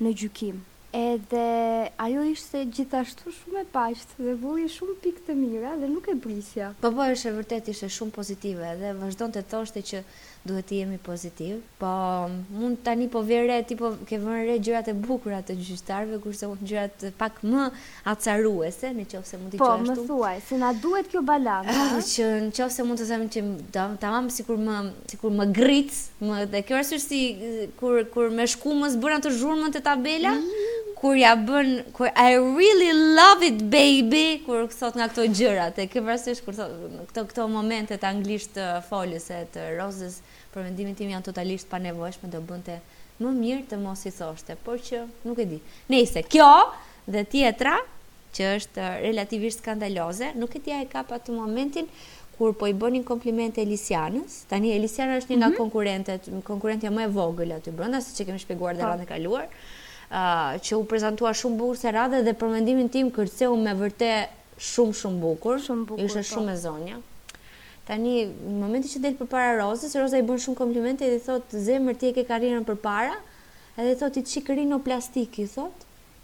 në 0.00 0.10
gjykim. 0.22 0.58
Edhe 0.96 1.42
ajo 2.02 2.22
ishte 2.32 2.64
gjithashtu 2.76 3.30
shumë 3.34 3.60
e 3.64 3.68
paqtë 3.70 4.24
dhe 4.26 4.32
vuri 4.42 4.66
shumë 4.74 4.94
pikë 5.04 5.24
të 5.28 5.36
mira 5.38 5.72
dhe 5.78 5.90
nuk 5.90 6.08
e 6.10 6.16
prisja. 6.24 6.72
Po 6.82 6.90
po 6.94 7.06
është 7.12 7.30
e 7.30 7.34
vërtet 7.36 7.70
ishte 7.74 7.90
shumë 7.96 8.14
pozitive 8.16 8.72
dhe 8.80 8.92
vazhdon 8.98 9.34
të 9.34 9.44
thoshte 9.52 9.82
që 9.92 10.02
duhet 10.44 10.66
të 10.68 10.76
jemi 10.78 10.96
pozitiv, 11.04 11.58
po 11.78 11.86
mund 12.54 12.78
tani 12.84 13.08
po 13.12 13.20
vere 13.22 13.58
ti 13.68 13.76
po 13.76 13.90
ke 14.08 14.16
vënë 14.20 14.46
re 14.48 14.54
gjërat 14.64 14.88
e 14.88 14.94
bukura 14.96 15.42
të 15.44 15.56
gjyqtarëve 15.58 16.20
kurse 16.24 16.48
u 16.48 16.54
gjërat 16.60 17.04
pak 17.20 17.42
më 17.44 17.66
acaruese, 18.08 18.92
në 18.96 19.04
qoftë 19.12 19.34
se 19.34 19.40
mund 19.40 19.52
të 19.56 19.60
qoftë 19.60 19.82
Po 19.82 19.84
më 20.00 20.06
thuaj, 20.08 20.40
se 20.48 20.60
na 20.62 20.70
duhet 20.72 21.10
kjo 21.12 21.20
balancë, 21.28 21.74
a? 21.74 21.86
Ah, 21.98 22.00
që 22.00 22.70
në 22.70 22.70
se 22.76 22.86
mund 22.88 23.02
të 23.02 23.08
them 23.10 23.26
që 23.34 23.44
tamam 24.00 24.30
sikur 24.32 24.60
më 24.64 24.78
sikur 25.12 25.36
më 25.36 25.48
grit, 25.60 25.92
më 26.24 26.46
dhe 26.54 26.64
kjo 26.70 26.80
është 26.86 27.00
si 27.04 27.22
kur 27.82 28.00
kur 28.14 28.30
me 28.32 28.48
shkumës 28.48 28.96
bëra 29.02 29.20
të 29.24 29.34
zhurmën 29.42 29.76
të 29.76 29.84
tabela, 29.90 30.32
mm 30.40 30.79
kur 31.00 31.16
ja 31.16 31.32
bën 31.48 31.68
kur 31.96 32.06
i 32.20 32.34
really 32.36 32.90
love 33.16 33.46
it 33.46 33.62
baby 33.72 34.26
kur 34.46 34.66
thot 34.72 34.98
nga 34.98 35.06
këto 35.08 35.24
gjërat 35.38 35.78
e 35.80 35.86
ke 35.92 36.02
vërtetë 36.04 36.42
kur 36.44 36.58
thot 36.58 36.74
këto 37.12 37.24
këto 37.30 37.46
momente 37.54 37.96
të 37.96 38.08
anglisht 38.10 38.58
folëse 38.90 39.38
të 39.54 39.62
Roses 39.78 40.18
për 40.52 40.66
mendimin 40.66 40.98
tim 40.98 41.14
janë 41.14 41.28
totalisht 41.30 41.70
pa 41.72 41.80
nevojshme 41.86 42.28
do 42.34 42.42
bënte 42.52 42.76
më 43.24 43.32
mirë 43.38 43.64
të 43.72 43.80
mos 43.80 44.04
i 44.08 44.12
thoshte 44.18 44.58
por 44.68 44.76
që 44.90 45.06
nuk 45.30 45.40
e 45.40 45.48
di 45.54 45.62
nejse 45.94 46.22
kjo 46.34 46.50
dhe 47.10 47.24
tjetra, 47.32 47.78
që 48.36 48.48
është 48.58 48.88
relativisht 49.06 49.64
skandaloze 49.64 50.34
nuk 50.36 50.52
e 50.54 50.64
tia 50.68 50.82
e 50.84 50.88
kapa 50.94 51.16
atë 51.16 51.32
momentin 51.32 51.88
kur 52.36 52.52
po 52.60 52.68
i 52.70 52.76
bonin 52.84 53.04
komplimente 53.08 53.64
Elisianës 53.64 54.42
tani 54.52 54.76
Elisiana 54.76 55.16
është 55.22 55.32
një 55.32 55.40
nga 55.42 55.48
mhm. 55.54 55.58
konkurentet 55.64 56.30
konkurentja 56.52 56.92
më 56.92 57.08
e 57.08 57.12
vogël 57.16 57.56
aty 57.56 57.72
brenda 57.72 58.04
siç 58.04 58.20
e 58.20 58.26
kemi 58.28 58.44
shpjeguar 58.44 58.76
də 58.76 58.84
po. 58.84 58.92
radhën 58.92 59.08
e 59.08 59.14
kaluar 59.14 59.48
që 60.62 60.74
u 60.76 60.84
prezantua 60.84 61.30
shumë 61.34 61.56
bukur 61.60 61.76
se 61.78 61.90
radhe 61.94 62.22
dhe 62.22 62.32
për 62.34 62.48
mendimin 62.50 62.88
tim 62.88 63.10
kërceu 63.14 63.54
me 63.56 63.74
vërtet 63.78 64.30
shumë 64.60 64.94
shumë 65.00 65.20
bukur. 65.22 65.60
Shumë 65.62 65.86
bukur. 65.88 66.04
Ishte 66.04 66.18
po. 66.18 66.34
shumë 66.34 66.52
e 66.52 66.56
zonja. 66.64 66.98
Tani, 67.86 68.24
në 68.26 68.58
momenti 68.60 68.90
që 68.92 69.02
del 69.02 69.14
përpara 69.18 69.68
se 69.76 69.90
Roza 69.98 70.18
i 70.18 70.22
bën 70.26 70.38
shumë 70.38 70.56
komplimente 70.58 71.06
dhe 71.10 71.16
i 71.20 71.24
thot, 71.24 71.42
"Zemër 71.64 71.94
ti 71.96 72.06
e 72.08 72.12
ke 72.12 72.24
për 72.26 72.64
përpara." 72.64 73.16
Edhe 73.78 73.92
i 73.92 73.94
thot, 73.96 74.12
"Ti 74.12 74.22
çik 74.24 74.48
rinoplastik," 74.48 75.38
i 75.38 75.46
thot. 75.46 75.72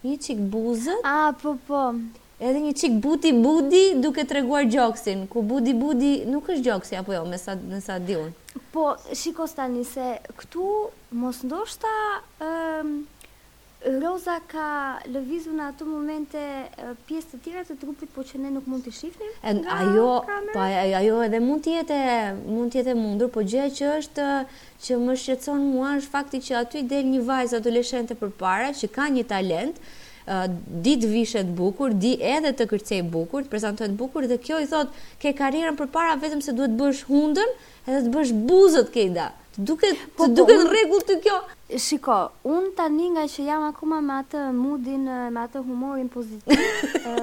Një 0.05 0.19
çik 0.21 0.39
buzët. 0.51 1.01
A, 1.05 1.33
po 1.33 1.57
po. 1.67 1.95
Edhe 2.41 2.61
një 2.61 2.75
çik 2.77 2.93
buti 3.01 3.33
budi 3.45 3.99
duke 4.03 4.25
treguar 4.27 4.63
gjoksin, 4.71 5.27
ku 5.27 5.43
budi 5.43 5.73
budi 5.73 6.25
nuk 6.27 6.47
është 6.49 6.63
gjoksi 6.63 6.97
apo 6.99 7.13
jo, 7.15 7.25
me 7.25 7.39
sa 7.81 7.99
diun. 7.99 8.35
Po, 8.73 8.97
shikos 9.15 9.55
tani 9.55 9.85
se 9.85 10.19
këtu 10.39 10.91
mos 11.13 11.43
ndoshta 11.43 11.89
Roza 13.87 14.35
ka 14.51 14.99
lëvizur 15.15 15.53
në 15.55 15.67
ato 15.71 15.87
momente 15.87 16.41
pjesë 17.07 17.29
të 17.33 17.39
tjera 17.45 17.61
të 17.69 17.77
trupit, 17.79 18.11
po 18.11 18.25
që 18.27 18.41
ne 18.43 18.51
nuk 18.57 18.67
mund 18.67 18.83
të 18.87 18.93
shifnim 18.97 19.63
Ajo, 19.79 20.07
po 20.57 20.61
ajo 20.65 21.21
edhe 21.29 21.39
mund 21.45 21.63
të 21.63 21.77
jetë, 21.77 21.99
mund 22.49 22.75
mundur, 22.99 23.31
po 23.37 23.45
gjëja 23.45 23.69
që 23.79 23.93
është 24.01 24.27
që 24.89 24.99
më 25.05 25.17
shqetëson 25.23 25.63
mua 25.71 25.93
është 26.01 26.13
fakti 26.17 26.43
që 26.49 26.59
aty 26.65 26.83
del 26.91 27.07
një 27.13 27.23
vajzë 27.31 27.61
adoleshente 27.61 28.19
përpara 28.25 28.73
që 28.81 28.91
ka 28.99 29.07
një 29.19 29.25
talent, 29.35 29.79
di 30.83 30.97
të 30.99 31.13
vishet 31.13 31.55
bukur, 31.55 31.95
di 31.95 32.17
edhe 32.35 32.51
të 32.59 32.67
kërcej 32.73 33.05
bukur, 33.15 33.47
të 33.47 33.55
prezentojnë 33.55 33.95
bukur 34.03 34.27
dhe 34.33 34.41
kjo 34.43 34.59
i 34.59 34.67
thot 34.73 34.91
ke 35.23 35.31
karrierën 35.39 35.79
përpara 35.79 36.19
vetëm 36.25 36.43
se 36.43 36.57
duhet 36.59 36.75
bësh 36.83 37.05
hundën 37.13 37.55
edhe 37.87 38.03
të 38.09 38.17
bësh 38.19 38.35
buzët 38.51 38.91
kejda. 38.99 39.31
Po, 39.57 39.63
të 39.63 39.65
po, 39.65 39.65
duket 39.65 40.01
të 40.17 40.29
duket 40.37 40.59
në 40.63 40.67
rregull 40.75 41.05
ti 41.09 41.15
kjo. 41.25 41.37
Shiko, 41.81 42.17
un 42.47 42.67
tani 42.77 43.09
nga 43.15 43.23
që 43.31 43.45
jam 43.47 43.63
akoma 43.71 43.99
me 44.05 44.19
atë 44.21 44.43
moodin, 44.55 45.07
me 45.33 45.41
atë 45.47 45.63
humorin 45.65 46.11
pozitiv, 46.13 46.61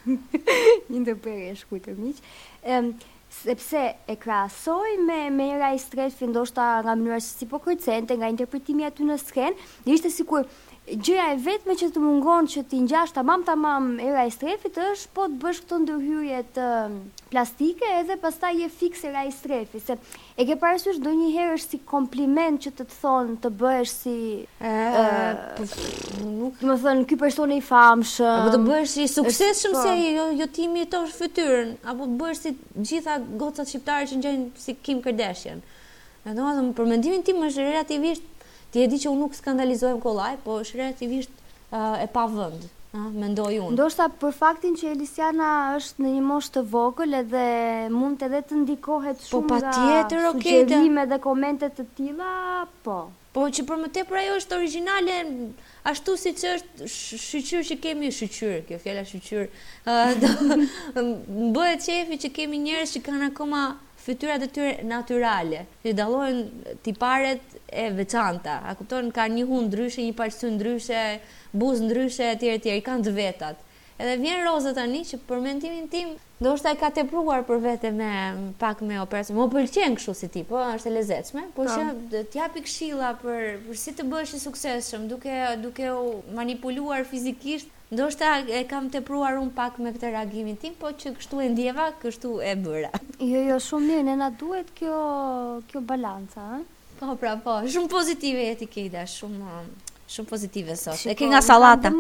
Një 0.93 0.99
ndërprerje 1.01 1.55
shkujtë 1.65 1.95
miq. 1.97 2.19
Ehm 2.69 2.91
sepse 3.43 3.83
e 4.09 4.17
krahasoj 4.25 4.95
me 5.07 5.19
Mera 5.39 5.69
i 5.75 5.79
stres 5.83 6.19
ndoshta 6.31 6.67
nga 6.85 6.95
mënyra 7.01 7.19
si 7.27 7.49
po 7.53 7.61
kërcente, 7.67 8.17
nga 8.21 8.31
interpretimi 8.35 8.87
aty 8.91 9.09
në 9.11 9.19
sken, 9.27 9.59
ishte 9.97 10.13
sikur 10.19 10.49
gjëja 10.93 11.29
e 11.33 11.39
vetme 11.41 11.73
që 11.81 11.87
të 11.95 12.01
mungon 12.03 12.47
që 12.51 12.63
t'i 12.69 12.79
njash 12.85 13.13
tamam 13.17 13.41
mam 13.47 13.57
era 13.57 13.57
mam 13.57 13.87
e 14.05 14.07
raj 14.13 14.31
strefit 14.35 14.77
është 14.77 15.09
po 15.17 15.23
të 15.33 15.37
bësh 15.41 15.61
këtë 15.65 15.77
ndërhyrjet 15.85 16.55
um, 16.61 16.91
plastike 17.33 17.87
edhe 18.03 18.15
pastaj 18.21 18.53
je 18.59 18.69
fix 18.69 18.95
e 19.05 19.11
raj 19.15 19.31
strefit 19.33 19.83
se 19.89 19.95
e 19.97 19.99
ke 20.45 20.55
parësysh 20.61 20.99
do 21.01 21.11
një 21.17 21.49
është 21.55 21.69
si 21.69 21.79
kompliment 21.89 22.59
që 22.67 22.71
të 22.77 22.85
thonë 22.99 23.35
të 23.47 23.51
bëhesh 23.63 23.93
si 23.95 24.17
këtë 24.61 26.67
më 26.69 26.79
thënë 26.85 27.03
këtë 27.07 27.19
person 27.25 27.49
e 27.49 27.51
i 27.63 27.65
famshë 27.71 28.29
apo 28.35 28.51
të 28.57 28.61
bëhesh 28.69 28.93
si 28.99 29.05
sukses 29.15 29.57
shumë 29.65 29.77
po. 29.79 29.81
se 29.89 29.93
jo 30.43 30.47
timi 30.61 30.83
të 30.93 30.99
fëtyrën 31.17 31.71
apo 31.95 32.03
të 32.11 32.15
bëhesh 32.25 32.41
si 32.45 32.51
gjitha 32.91 33.15
gocat 33.41 33.69
shqiptare 33.73 34.09
që 34.13 34.17
njënë 34.21 34.45
si 34.67 34.73
Kim 34.85 34.99
Kardashian 35.07 35.61
Në 36.25 36.41
o 36.41 36.45
më 36.57 36.71
për 36.73 36.85
mendimin 36.89 37.21
tim 37.21 37.37
është 37.45 37.61
relativisht 37.67 38.25
Ti 38.75 38.83
e 38.83 38.87
di 38.91 38.97
që 38.99 39.07
unë 39.13 39.23
nuk 39.23 39.37
skandalizohem 39.39 40.01
kolaj, 40.03 40.33
po 40.43 40.57
është 40.59 40.79
relativisht 40.81 41.35
e 41.79 42.09
pa 42.15 42.25
vënd, 42.31 42.65
Mendoj 42.95 43.55
unë. 43.59 43.73
Ndoshta 43.75 44.05
shta 44.07 44.19
për 44.23 44.35
faktin 44.35 44.77
që 44.79 44.93
Elisiana 44.95 45.47
është 45.79 46.03
në 46.03 46.11
një 46.15 46.21
moshë 46.27 46.53
të 46.57 46.61
vogël 46.75 47.17
edhe 47.21 47.41
mund 47.95 48.19
të 48.21 48.29
edhe 48.29 48.41
të 48.51 48.59
ndikohet 48.61 49.19
po 49.27 49.33
shumë 49.43 49.59
da 49.65 49.73
sugjerime 50.31 51.07
dhe 51.11 51.19
komentet 51.25 51.75
të 51.81 51.87
tila, 51.99 52.35
po. 52.87 52.99
Po 53.35 53.49
që 53.51 53.65
për 53.67 53.81
më 53.83 53.91
te 53.97 54.05
pra 54.11 54.23
është 54.39 54.59
originale, 54.61 55.17
ashtu 55.91 56.15
si 56.23 56.35
që 56.43 56.53
është 56.55 56.91
shqyqyr 57.27 57.65
që 57.71 57.79
kemi 57.87 58.13
shqyqyr, 58.15 58.61
kjo 58.71 58.79
fjela 58.87 59.03
shqyqyr, 59.11 59.51
bëhet 61.59 61.89
qefi 61.89 62.21
që 62.27 62.33
kemi 62.41 62.63
njerës 62.69 62.95
që 62.95 63.05
kanë 63.11 63.33
akoma 63.33 63.65
fytyrat 64.05 64.43
e 64.47 64.51
tyre 64.55 64.73
natyrale, 64.87 65.65
që 65.83 65.97
dalohen 65.99 66.43
tiparet 66.87 67.54
e 67.75 67.91
veçanta. 67.97 68.61
A 68.69 68.75
kupton 68.79 69.11
ka 69.17 69.27
një 69.29 69.47
hundë 69.51 69.73
ndryshe, 69.73 70.05
një 70.07 70.15
parsy 70.19 70.51
ndryshe, 70.55 71.05
buzë 71.63 71.89
ndryshe 71.89 72.29
etj 72.37 72.51
etj, 72.57 72.73
kanë 72.87 73.07
të 73.09 73.13
vetat. 73.19 73.63
Edhe 73.95 74.15
vjen 74.19 74.41
të 74.67 74.71
tani 74.77 75.01
që 75.07 75.17
për 75.29 75.41
mendimin 75.43 75.85
tim, 75.91 76.09
ndoshta 76.43 76.73
e 76.75 76.79
ka 76.79 76.89
tepruar 76.95 77.45
për 77.47 77.59
vete 77.63 77.91
me 77.95 78.09
pak 78.59 78.83
me 78.83 78.99
operacion. 79.03 79.37
Mo 79.39 79.47
pëlqen 79.51 79.95
kështu 79.99 80.15
si 80.21 80.29
ti, 80.35 80.43
po 80.47 80.59
është 80.59 80.91
e 80.91 80.95
lezetshme, 80.97 81.45
po 81.55 81.63
që 81.67 81.83
të 82.11 82.39
japi 82.41 82.65
këshilla 82.67 83.13
për 83.23 83.61
për 83.69 83.79
si 83.85 83.95
të 83.95 84.09
bësh 84.11 84.35
i 84.35 84.41
suksesshëm 84.47 85.07
duke 85.13 85.37
duke 85.63 85.91
u 85.95 86.25
manipuluar 86.35 87.07
fizikisht, 87.07 87.71
ndoshta 87.95 88.41
e 88.51 88.65
kam 88.67 88.91
tepruar 88.91 89.39
un 89.39 89.53
pak 89.55 89.79
me 89.79 89.95
këtë 89.95 90.11
reagimin 90.17 90.59
tim, 90.59 90.75
po 90.83 90.91
që 90.91 91.15
kështu 91.21 91.45
e 91.47 91.51
ndjeva, 91.55 91.93
kështu 92.03 92.35
e 92.51 92.55
bëra. 92.67 92.93
jo, 93.21 93.41
jo, 93.53 93.61
shumë 93.69 93.87
mirë, 93.93 94.05
ne 94.11 94.17
na 94.25 94.33
duhet 94.43 94.75
kjo 94.75 94.99
kjo 95.71 95.81
balanca, 95.87 96.49
ëh. 96.59 96.74
Po, 97.01 97.15
pra, 97.19 97.35
po, 97.43 97.57
shumë 97.73 97.91
pozitive 97.91 98.43
e 98.53 98.55
ti 98.59 98.67
kejda, 98.71 99.03
shumë, 99.11 99.55
shumë 100.15 100.29
pozitive 100.31 100.77
sot. 100.79 101.03
e 101.11 101.15
ke 101.19 101.27
nga 101.31 101.41
salata. 101.43 101.91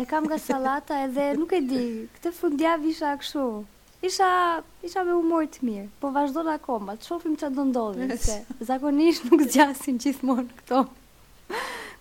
e 0.00 0.04
kam 0.08 0.24
nga 0.30 0.38
salata 0.40 0.96
edhe 1.04 1.34
nuk 1.36 1.52
e 1.52 1.60
di, 1.68 1.82
këtë 2.16 2.32
fundja 2.38 2.76
visha 2.80 3.10
akshu. 3.16 3.44
Isha, 4.00 4.28
isha 4.86 5.02
me 5.04 5.12
humor 5.18 5.44
të 5.50 5.60
mirë, 5.68 5.88
po 6.00 6.12
vazhdo 6.14 6.44
në 6.46 6.52
akoma, 6.60 6.94
të 7.02 7.10
shofim 7.10 7.34
që 7.36 7.50
do 7.56 7.66
ndodhin, 7.72 8.14
se 8.26 8.38
zakonisht 8.70 9.28
nuk 9.30 9.44
zgjasin 9.50 9.98
gjithmonë 10.04 10.52
këto 10.62 10.86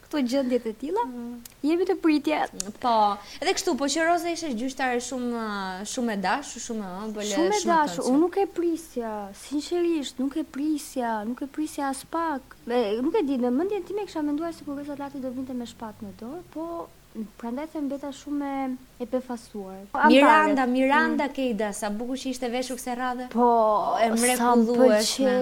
këto 0.08 0.20
gjendjet 0.24 0.66
e 0.66 0.74
tilla, 0.80 1.04
mm. 1.04 1.42
jemi 1.68 1.86
të 1.90 1.96
pritje. 2.00 2.40
Po. 2.82 2.94
Edhe 3.42 3.54
kështu, 3.58 3.74
po 3.80 3.88
që 3.92 4.06
Roza 4.08 4.32
ishte 4.32 4.52
gjyqtare 4.58 5.02
shumë 5.04 5.44
shumë 5.92 6.14
e 6.16 6.18
dashur, 6.24 6.64
shumë 6.64 6.88
e 6.88 7.08
ëmbël, 7.08 7.32
shumë 7.34 7.58
e 7.58 7.62
dashur. 7.68 8.08
Unë 8.12 8.22
nuk 8.24 8.40
e 8.40 8.46
prisja, 8.60 9.12
sinqerisht, 9.44 10.22
nuk 10.24 10.38
e 10.42 10.46
prisja, 10.58 11.18
nuk 11.28 11.44
e 11.44 11.50
prisja 11.58 11.92
as 11.92 12.06
pak. 12.16 12.56
nuk 13.04 13.18
e 13.20 13.26
di, 13.28 13.38
në 13.42 13.52
mendjen 13.60 13.84
time 13.88 14.08
kisha 14.08 14.24
menduar 14.24 14.56
se 14.56 14.64
kur 14.68 14.80
Roza 14.80 14.96
Lati 15.00 15.20
do 15.24 15.34
vinte 15.36 15.54
me 15.62 15.68
shpatë 15.74 16.08
në 16.08 16.16
dorë, 16.24 16.44
po 16.56 16.70
prandaj 17.38 17.68
se 17.72 17.82
mbeta 17.82 18.10
shumë 18.14 18.50
e 19.02 19.06
befasuar. 19.10 19.80
Po, 19.92 20.00
Miranda, 20.12 20.66
mm. 20.68 20.72
Miranda 20.74 21.28
Kejda, 21.34 21.72
sa 21.74 21.90
bukur 21.94 22.20
që 22.20 22.32
ishte 22.34 22.50
veshur 22.54 22.80
këse 22.80 22.96
radhe. 23.00 23.28
Po, 23.34 23.48
e 24.02 24.10
mrekullueshme. 24.14 25.36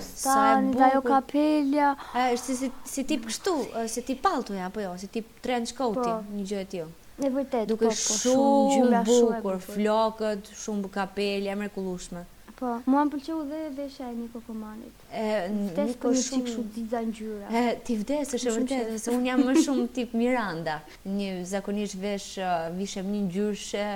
Sa 0.00 0.38
e 0.54 0.64
bukur. 0.68 0.86
Ajo 0.88 1.02
kapelja. 1.06 1.92
Është 2.16 2.58
si, 2.62 2.72
si 2.94 3.04
tip 3.12 3.26
kështu, 3.30 3.56
si 3.92 4.04
tip 4.10 4.22
palto 4.24 4.56
apo 4.62 4.84
jo, 4.84 4.94
si 5.04 5.10
tip 5.18 5.30
trench 5.42 5.74
coat, 5.78 6.00
po. 6.02 6.18
një 6.38 6.46
gjë 6.52 6.60
e 6.60 6.68
tillë. 6.76 6.92
Në 7.22 7.28
vërtet, 7.32 7.66
duke 7.68 7.86
po, 7.86 7.92
po, 7.92 8.20
shumë, 8.20 8.36
shumë 8.36 8.90
gjyra 8.90 9.00
shumë 9.06 9.40
bukur, 9.42 9.58
flokët, 9.66 10.54
shumë 10.62 10.92
kapelja, 10.94 11.56
mrekullueshme. 11.60 12.24
Po, 12.62 12.76
mua 12.86 13.02
më 13.02 13.10
pëlqeu 13.16 13.40
dhe 13.48 13.60
vesha 13.74 14.06
e 14.12 14.14
Niko 14.14 14.38
Komanit. 14.46 14.98
Ë, 15.10 15.50
nuk 15.50 15.72
pëlqeu 15.74 16.12
shumë 16.22 16.44
kështu 16.46 16.62
diza 16.76 17.00
ngjyra. 17.02 17.48
Ë, 17.50 17.62
ti 17.88 17.96
vdes, 17.98 18.30
është 18.36 18.48
e 18.48 18.52
vërtetë 18.56 18.98
se 19.02 19.10
un 19.16 19.24
jam 19.26 19.42
më 19.48 19.54
shumë 19.64 19.86
tip 19.96 20.12
Miranda, 20.14 20.76
një 21.10 21.30
zakonisht 21.50 21.98
vesh 21.98 22.28
vishem 22.76 23.08
një 23.16 23.24
ngjyrshe, 23.24 23.88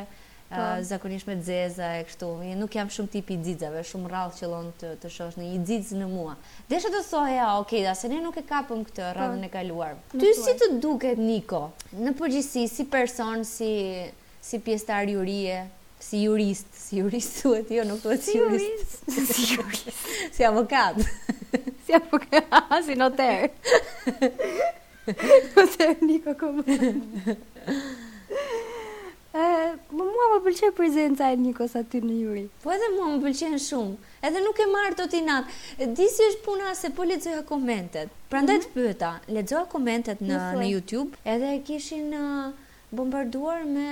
po. 0.50 0.64
zakonisht 0.90 1.30
me 1.30 1.36
zeza 1.46 1.92
e 2.00 2.08
kështu. 2.08 2.32
Unë 2.42 2.58
nuk 2.64 2.74
jam 2.80 2.90
shumë 2.90 3.14
tip 3.14 3.30
i 3.36 3.38
xixave, 3.46 3.84
shumë 3.92 4.10
rrallë 4.10 4.36
që 4.40 4.50
lon 4.56 4.72
të 4.82 4.90
të 5.04 5.12
shosh 5.14 5.38
në 5.38 5.46
një 5.52 5.62
xix 5.70 5.94
në 6.02 6.10
mua. 6.16 6.34
Desha 6.74 6.90
të 6.96 7.04
thoja, 7.12 7.36
ja, 7.38 7.46
okay, 7.62 7.84
da 7.86 7.94
se 8.02 8.10
ne 8.10 8.18
nuk 8.26 8.42
e 8.42 8.46
kapëm 8.50 8.82
këtë 8.90 9.12
po. 9.12 9.14
radhën 9.20 9.46
e 9.46 9.52
kaluar. 9.54 9.94
Ty 10.16 10.34
si 10.42 10.58
të 10.58 10.72
duket 10.82 11.22
Niko? 11.22 11.68
Në 12.02 12.18
përgjithësi 12.18 12.66
si 12.78 12.90
person 12.98 13.46
si 13.46 13.72
si 14.46 14.58
pjesëtar 14.62 15.08
i 15.10 15.16
si 15.98 16.22
jurist, 16.22 16.66
si 16.72 16.98
jurist 16.98 17.40
thuhet 17.40 17.70
jo, 17.72 17.84
nuk 17.88 18.00
thotë 18.04 18.22
si 18.26 18.36
jurist. 18.36 18.96
Si 19.10 19.52
jurist. 19.54 20.06
si 20.32 20.44
avokat. 20.44 21.00
si 21.86 21.92
avokat, 21.96 22.80
si 22.88 22.94
noter. 22.96 23.48
Noter 25.06 25.94
Niko 26.02 26.32
Komo. 26.34 26.64
Ë, 29.36 29.44
më 29.92 30.02
mua 30.10 30.26
më 30.32 30.38
pëlqen 30.48 30.72
prezenca 30.74 31.28
e 31.30 31.36
Nikos 31.38 31.76
aty 31.78 32.00
në 32.02 32.14
juri. 32.24 32.42
Po 32.64 32.72
edhe 32.74 32.88
mua 32.96 33.12
më 33.12 33.20
pëlqen 33.22 33.54
shumë. 33.68 33.94
Edhe 34.26 34.42
nuk 34.42 34.58
e 34.58 34.66
marr 34.72 34.96
dot 34.98 35.14
i 35.14 35.20
nat. 35.22 35.46
Disi 35.94 36.26
është 36.26 36.42
puna 36.42 36.72
se 36.74 36.90
po 36.90 37.06
lexoja 37.06 37.44
komentet. 37.46 38.10
Prandaj 38.32 38.58
mm 38.58 38.62
-hmm. 38.62 38.72
të 38.72 38.74
pyeta, 38.74 39.10
mhm. 39.30 39.70
komentet 39.70 40.18
në 40.20 40.40
në, 40.58 40.66
YouTube, 40.74 41.16
edhe 41.24 41.54
kishin 41.68 42.10
bombarduar 42.88 43.62
me 43.74 43.90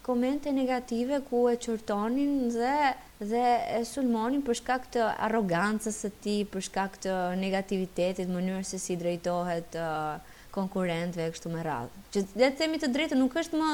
komente 0.00 0.48
negative 0.50 1.22
ku 1.30 1.46
e 1.50 1.56
qërtonin 1.60 2.50
dhe 2.50 2.78
dhe 3.24 3.44
e 3.78 3.82
sulmonin 3.86 4.42
për 4.44 4.58
shkak 4.60 4.88
të 4.96 5.04
arrogancës 5.28 6.00
së 6.02 6.10
tij, 6.24 6.40
për 6.50 6.64
shkak 6.68 6.96
të 7.06 7.14
negativitetit, 7.38 8.28
mënyrës 8.28 8.74
se 8.74 8.80
si 8.82 8.96
drejtohet 9.00 9.78
uh, 9.78 10.16
konkurrentëve 10.54 11.30
kështu 11.34 11.52
me 11.54 11.62
radhë. 11.64 12.02
Që 12.12 12.24
le 12.42 12.48
të 12.50 12.58
themi 12.58 12.82
të 12.82 12.90
drejtë, 12.96 13.18
nuk 13.22 13.36
është 13.40 13.60
më 13.60 13.70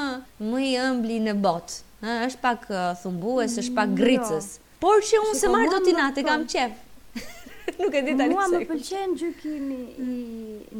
më 0.53 0.63
i 0.67 0.71
ëmbël 0.85 1.25
në 1.31 1.35
botë, 1.47 1.81
ë 2.05 2.21
është 2.29 2.43
pak 2.45 2.69
uh, 2.71 2.85
thumbues, 3.01 3.57
është 3.65 3.75
pak 3.81 3.89
mm, 3.89 3.99
jo. 3.99 4.05
gricës. 4.05 4.51
Jo. 4.57 4.79
Por 4.85 5.03
që 5.09 5.25
unë 5.27 5.41
se 5.43 5.51
marr 5.57 5.73
do 5.75 5.81
ti 5.89 5.97
natë 5.99 6.25
kam 6.29 6.45
qef. 6.49 6.87
nuk 7.81 7.97
e 8.01 8.05
di 8.07 8.13
tani. 8.21 8.37
Mua 8.37 8.47
më 8.55 8.63
pëlqen 8.71 9.17
gjykimi 9.21 9.81
i 10.05 10.15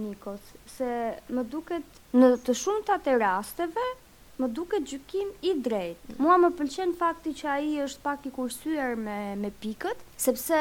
Nikos, 0.05 0.53
se 0.81 0.93
më 1.37 1.45
duket 1.53 1.99
në 2.17 2.29
të 2.47 2.55
shumtat 2.57 3.09
e 3.13 3.17
rasteve 3.21 3.85
më 4.41 4.47
duket 4.57 4.87
gjykim 4.89 5.35
i 5.45 5.51
drejt. 5.65 6.15
Mua 6.17 6.39
më 6.41 6.49
pëlqen 6.57 6.95
fakti 6.97 7.35
që 7.43 7.49
ai 7.55 7.73
është 7.85 8.05
pak 8.07 8.29
i 8.31 8.31
kursyer 8.33 8.95
me 8.97 9.17
me 9.43 9.51
pikët, 9.63 9.99
sepse 10.27 10.61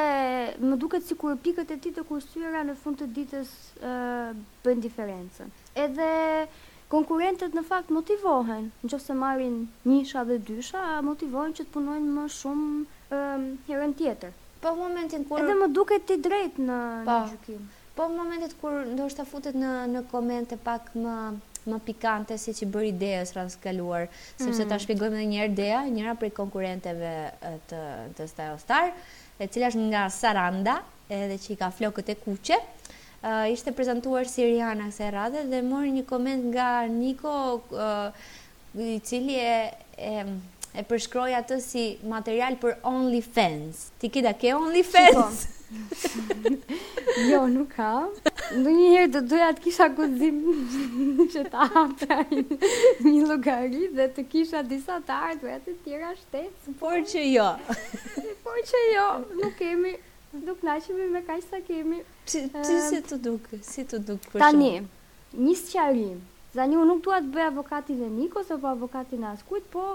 më 0.69 0.77
duket 0.81 1.05
sikur 1.07 1.37
pikët 1.45 1.71
e 1.71 1.77
tij 1.79 1.93
të 1.95 2.03
kursyera 2.09 2.65
në 2.67 2.75
fund 2.81 2.99
të 2.99 3.07
ditës 3.19 3.53
ë 3.91 3.93
bën 4.65 4.83
diferencën. 4.85 5.53
Edhe 5.85 6.09
konkurentët 6.91 7.55
në 7.55 7.63
fakt 7.71 7.95
motivohen, 7.99 8.67
nëse 8.83 9.15
marrin 9.23 9.55
njësha 9.87 10.25
dhe 10.27 10.41
dysha, 10.51 10.83
motivohen 11.11 11.55
që 11.59 11.63
të 11.69 11.73
punojnë 11.77 12.13
më 12.19 12.27
shumë 12.41 12.83
ë 13.15 13.23
herën 13.71 13.95
tjetër. 14.01 14.35
Po 14.59 14.75
momentin 14.83 15.23
kur 15.27 15.39
Edhe 15.39 15.55
më 15.63 15.67
duket 15.79 16.15
i 16.15 16.19
drejt 16.27 16.59
në 16.67 16.79
po. 17.07 17.19
gjykim. 17.31 17.63
Po 17.99 18.05
në 18.07 18.15
momentet 18.15 18.53
kur 18.61 18.77
ndoshta 18.87 19.25
futet 19.27 19.57
në 19.59 19.69
në 19.91 20.01
komente 20.11 20.55
pak 20.63 20.93
më 20.95 21.15
më 21.69 21.77
pikante 21.83 22.37
si 22.39 22.53
që 22.55 22.67
bëri 22.73 22.91
Dea 23.01 23.25
së 23.27 23.35
sepse 23.51 24.63
ta 24.63 24.77
mm. 24.77 24.79
shpjegojmë 24.85 25.19
edhe 25.23 25.35
herë 25.41 25.51
idea, 25.51 25.81
njëra 25.95 26.13
prej 26.21 26.29
konkurenteve 26.37 27.09
të 27.67 27.81
të 28.15 28.27
Style 28.31 28.55
Star, 28.61 28.93
e 29.37 29.49
cila 29.51 29.67
është 29.67 29.81
nga 29.89 30.05
Saranda, 30.15 30.77
edhe 31.11 31.35
që 31.43 31.51
i 31.53 31.59
ka 31.59 31.67
flokët 31.75 32.13
e 32.13 32.17
kuqe. 32.23 32.57
Uh, 33.19 33.51
ishte 33.51 33.73
prezentuar 33.75 34.31
si 34.31 34.47
Rihanna 34.47 34.87
këse 34.93 35.11
radhe 35.13 35.43
dhe 35.51 35.59
mori 35.67 35.91
një 35.97 36.05
koment 36.09 36.45
nga 36.53 36.69
Niko 36.89 37.33
uh, 37.59 38.29
i 38.79 38.95
cili 39.03 39.35
e, 39.43 39.59
e 39.99 40.13
e 40.79 40.87
përshkroj 40.87 41.33
atë 41.43 41.59
si 41.67 41.85
material 42.07 42.55
për 42.63 42.79
OnlyFans. 42.95 43.89
Ti 43.99 44.07
ke 44.09 44.23
ke 44.45 44.55
OnlyFans? 44.55 45.43
Shiko. 45.43 45.57
Jo, 47.31 47.43
nuk 47.51 47.69
kam 47.77 48.09
Ndë 48.57 48.71
një 48.75 48.85
herë 48.91 49.09
të 49.15 49.21
duja 49.31 49.49
të 49.57 49.63
kisha 49.67 49.85
guzim 49.97 50.39
që 51.33 51.43
t'a 51.55 51.67
hapja 51.75 52.17
një 52.31 53.27
lukari 53.31 53.89
dhe 53.99 54.07
të 54.15 54.25
kisha 54.31 54.63
disa 54.71 54.97
të 55.05 55.17
ardhë 55.29 55.43
dhe 55.47 55.57
të 55.67 55.73
tjera 55.83 56.09
shtetë. 56.21 56.57
Po- 56.65 56.73
Por 56.87 56.95
që 57.11 57.25
jo. 57.27 57.45
Por 58.47 58.57
që 58.71 58.81
jo, 58.87 59.05
nuk 59.43 59.53
kemi. 59.59 59.93
Nuk 60.47 60.65
në 60.65 61.11
me 61.13 61.21
kaj 61.27 61.37
sa 61.49 61.61
kemi. 61.67 62.01
Që 62.33 62.79
si 62.87 63.03
të 63.11 63.21
dukë? 63.27 63.61
Si 63.69 63.85
të 63.91 64.01
dukë 64.09 64.33
për 64.33 64.41
shumë? 64.41 64.41
Tani, 64.41 64.73
një 65.45 65.55
së 65.61 65.69
qarim. 65.75 66.17
Zani, 66.57 66.79
unë 66.81 66.89
nuk 66.93 67.03
duat 67.05 67.27
të 67.29 67.35
bëj 67.37 67.47
avokatin 67.51 68.03
e 68.07 68.09
Nikos 68.17 68.49
o 68.49 68.57
për 68.65 68.71
avokatin 68.73 69.27
e 69.27 69.31
Askujt, 69.35 69.69
po 69.73 69.85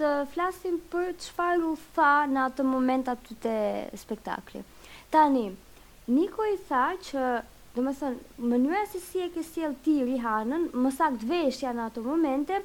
të 0.00 0.10
flasim 0.34 0.80
për 0.94 1.14
të 1.22 1.52
u 1.70 1.76
tha 1.96 2.10
në 2.34 2.46
atë 2.50 2.66
moment 2.72 3.06
të 3.14 3.38
të 3.46 3.56
spektakli. 4.02 4.64
Tani, 5.12 5.50
Niko 6.16 6.44
i 6.52 6.56
tha 6.68 6.84
që, 7.08 7.24
dhe 7.74 7.82
më 7.88 7.92
thënë, 7.98 8.20
mënyre 8.52 8.80
se 8.92 9.00
si 9.06 9.20
e 9.20 9.26
ke 9.34 9.42
sjell 9.48 9.74
ti 9.84 9.96
Rihanën, 10.10 10.62
më 10.84 10.92
sakt 10.98 11.26
veshja 11.32 11.72
në 11.76 11.84
ato 11.90 12.04
momente, 12.06 12.60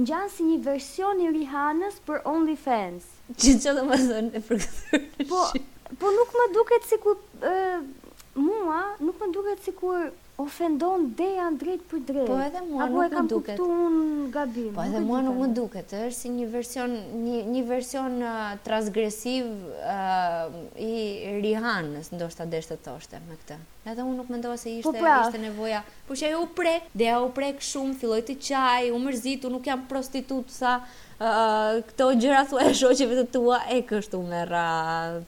në 0.00 0.06
gjanë 0.10 0.32
si 0.36 0.46
një 0.48 0.58
version 0.66 1.22
i 1.26 1.30
Rihanës 1.36 2.00
për 2.08 2.24
OnlyFans. 2.32 3.06
Që 3.38 3.54
që 3.66 3.76
dhe 3.78 3.84
më 3.92 4.00
thënë 4.08 4.34
e 4.40 4.42
përkëthërë 4.50 5.00
në 5.04 5.28
shqipë. 5.28 5.28
Po, 5.30 5.94
po 6.02 6.12
nuk 6.18 6.34
më 6.40 6.48
duket 6.58 6.90
si 6.90 6.98
ku, 7.06 7.14
mua, 8.50 8.80
nuk 9.06 9.22
më 9.22 9.30
duket 9.38 9.64
si 9.68 9.76
kur 9.82 10.10
ofendon 10.40 11.10
deja 11.16 11.50
drejt 11.56 11.82
për 11.90 12.00
drejt. 12.08 12.28
Po 12.30 12.38
edhe 12.40 12.62
mua 12.64 12.86
Apo 12.86 12.94
nuk 12.94 13.04
e 13.10 13.14
kam 13.14 13.26
duket. 13.28 13.58
un 13.60 14.30
gabim. 14.32 14.72
Po 14.74 14.84
edhe 14.86 15.00
mua 15.04 15.20
nuk 15.22 15.36
më 15.36 15.48
duket, 15.54 15.92
është 15.92 16.16
si 16.18 16.30
një 16.32 16.46
version 16.50 16.94
një, 17.24 17.64
version 17.68 18.16
uh, 18.24 18.54
transgresiv 18.64 19.50
uh, 19.84 20.46
i 20.80 21.42
Rihannës, 21.44 22.10
ndoshta 22.16 22.46
desh 22.48 22.72
të 22.72 23.20
me 23.28 23.36
këtë. 23.44 23.58
Edhe 23.92 24.02
unë 24.06 24.16
nuk 24.22 24.30
mendova 24.32 24.56
se 24.56 24.72
po, 24.82 24.92
ishte 24.92 25.02
pra. 25.04 25.20
ishte 25.26 25.42
nevoja. 25.42 25.82
Por 26.08 26.16
që 26.16 26.32
u 26.40 26.46
prek, 26.46 26.88
deja 26.94 27.20
u 27.20 27.28
prek 27.30 27.60
shumë, 27.60 27.96
filloi 28.00 28.22
të 28.22 28.38
qaj, 28.48 28.90
u 28.94 28.98
mërzit, 28.98 29.44
u 29.44 29.50
nuk 29.52 29.66
jam 29.66 29.84
prostitutsa. 29.88 30.50
sa 30.62 30.80
uh, 31.18 31.82
këto 31.88 32.06
gjëra 32.20 32.44
thua 32.48 32.62
e 32.70 32.74
shoqeve 32.76 33.14
të 33.20 33.26
tua 33.32 33.58
e 33.72 33.80
kështu 33.82 34.20
me 34.22 34.44
radhë. 34.46 35.22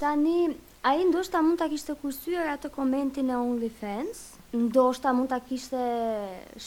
Tani, 0.00 0.54
a 0.82 0.94
i 0.96 1.04
ndoshta 1.08 1.42
mund 1.42 1.58
të 1.60 1.68
kishtë 1.72 1.96
kusyër 2.02 2.50
atë 2.56 2.70
komentin 2.74 3.30
e 3.30 3.36
OnlyFans? 3.36 4.35
ndoshta 4.62 5.10
mund 5.16 5.28
ta 5.32 5.38
kishte 5.48 5.80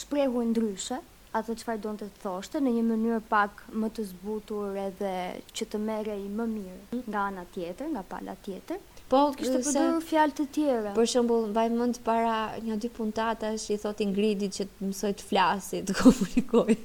shprehur 0.01 0.43
ndryshe 0.51 0.97
atë 1.37 1.55
çfarë 1.61 1.81
donte 1.83 2.05
të 2.09 2.21
thoshte 2.23 2.61
në 2.65 2.71
një 2.75 2.83
mënyrë 2.89 3.17
pak 3.31 3.59
më 3.81 3.89
të 3.97 4.05
zbutur 4.11 4.77
edhe 4.87 5.11
që 5.57 5.67
të 5.73 5.81
merrej 5.87 6.23
më 6.39 6.45
mirë 6.55 7.01
nga 7.13 7.25
ana 7.31 7.43
tjetër, 7.53 7.87
nga 7.93 8.03
pala 8.13 8.33
tjetër. 8.47 8.79
Po, 9.11 9.19
kishte 9.37 9.61
përdojnë 9.65 10.01
fjalë 10.05 10.35
të 10.39 10.45
tjera. 10.55 10.91
Për 10.97 11.07
shembull, 11.13 11.45
mbaj 11.53 11.67
mend 11.77 11.99
para 12.05 12.35
një 12.65 12.77
dy 12.81 12.91
puntatash 12.97 13.67
i 13.73 13.77
thot 13.83 14.01
Ingridit 14.05 14.57
që 14.57 14.67
të 14.69 14.89
mësoj 14.89 15.11
të 15.21 15.29
flasit, 15.29 15.85
të 15.89 15.97
komunikoj. 16.01 16.75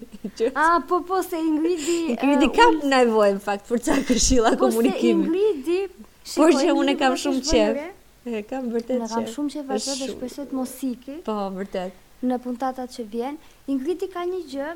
A, 0.64 0.68
po 0.90 1.00
po 1.08 1.18
se 1.26 1.40
Ingridi 1.48 1.98
Ingridit 2.14 2.48
uh, 2.48 2.54
kap 2.60 2.78
uh, 2.78 2.88
nevojë 2.94 3.36
në 3.38 3.42
fakt 3.48 3.68
për 3.72 3.84
çka 3.88 3.98
këshilla 4.12 4.54
komunikimi. 4.60 5.28
Po 5.28 5.36
se 5.36 5.44
Ingridi 5.44 6.10
Por 6.36 6.56
që 6.62 6.78
unë 6.84 6.96
kam 7.00 7.20
shumë 7.20 7.44
qef. 7.50 7.82
E 8.24 8.40
kam 8.48 8.70
vërtet 8.72 8.96
që. 8.96 9.04
Ne 9.04 9.08
kam 9.10 9.26
shumë 9.28 9.52
që 9.54 9.62
vazhdo 9.68 9.94
dhe 10.00 10.06
shpresoj 10.14 10.44
të 10.48 10.56
mos 10.56 10.70
iki. 10.87 11.16
Po, 11.26 11.34
vërtet. 11.52 11.98
Në 12.24 12.38
puntatat 12.44 12.94
që 12.96 13.04
vjen, 13.12 13.37
Ingridi 13.68 14.08
ka 14.14 14.22
një 14.30 14.38
gjë 14.52 14.68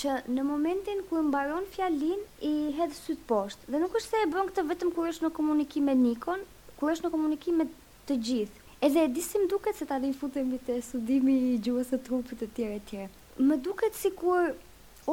që 0.00 0.16
në 0.36 0.44
momentin 0.44 1.00
ku 1.08 1.22
mbaron 1.28 1.64
fjalin 1.72 2.20
i 2.44 2.52
hedh 2.76 2.92
syt 2.98 3.22
poshtë. 3.30 3.70
Dhe 3.72 3.80
nuk 3.80 3.96
është 4.00 4.12
se 4.12 4.20
e 4.26 4.30
bën 4.34 4.50
këtë 4.52 4.66
vetëm 4.72 4.92
kur 4.96 5.08
është 5.12 5.26
në 5.26 5.32
komunikim 5.40 5.88
me 5.88 5.94
Nikon, 6.02 6.44
kur 6.80 6.92
është 6.92 7.08
në 7.08 7.12
komunikim 7.14 7.58
me 7.62 7.66
të 8.10 8.18
gjithë. 8.28 8.64
Edhe 8.88 9.04
e 9.08 9.46
duket 9.52 9.76
se 9.80 9.86
tani 9.88 10.12
futemi 10.16 10.58
te 10.68 10.76
studimi 10.84 11.36
i 11.52 11.56
gjuhës 11.66 11.90
së 11.92 12.00
trupit 12.04 12.40
të 12.40 12.46
tjerë 12.56 12.76
e 12.76 12.80
tjerë. 12.90 13.10
Më 13.48 13.56
duket 13.64 13.96
sikur 14.00 14.52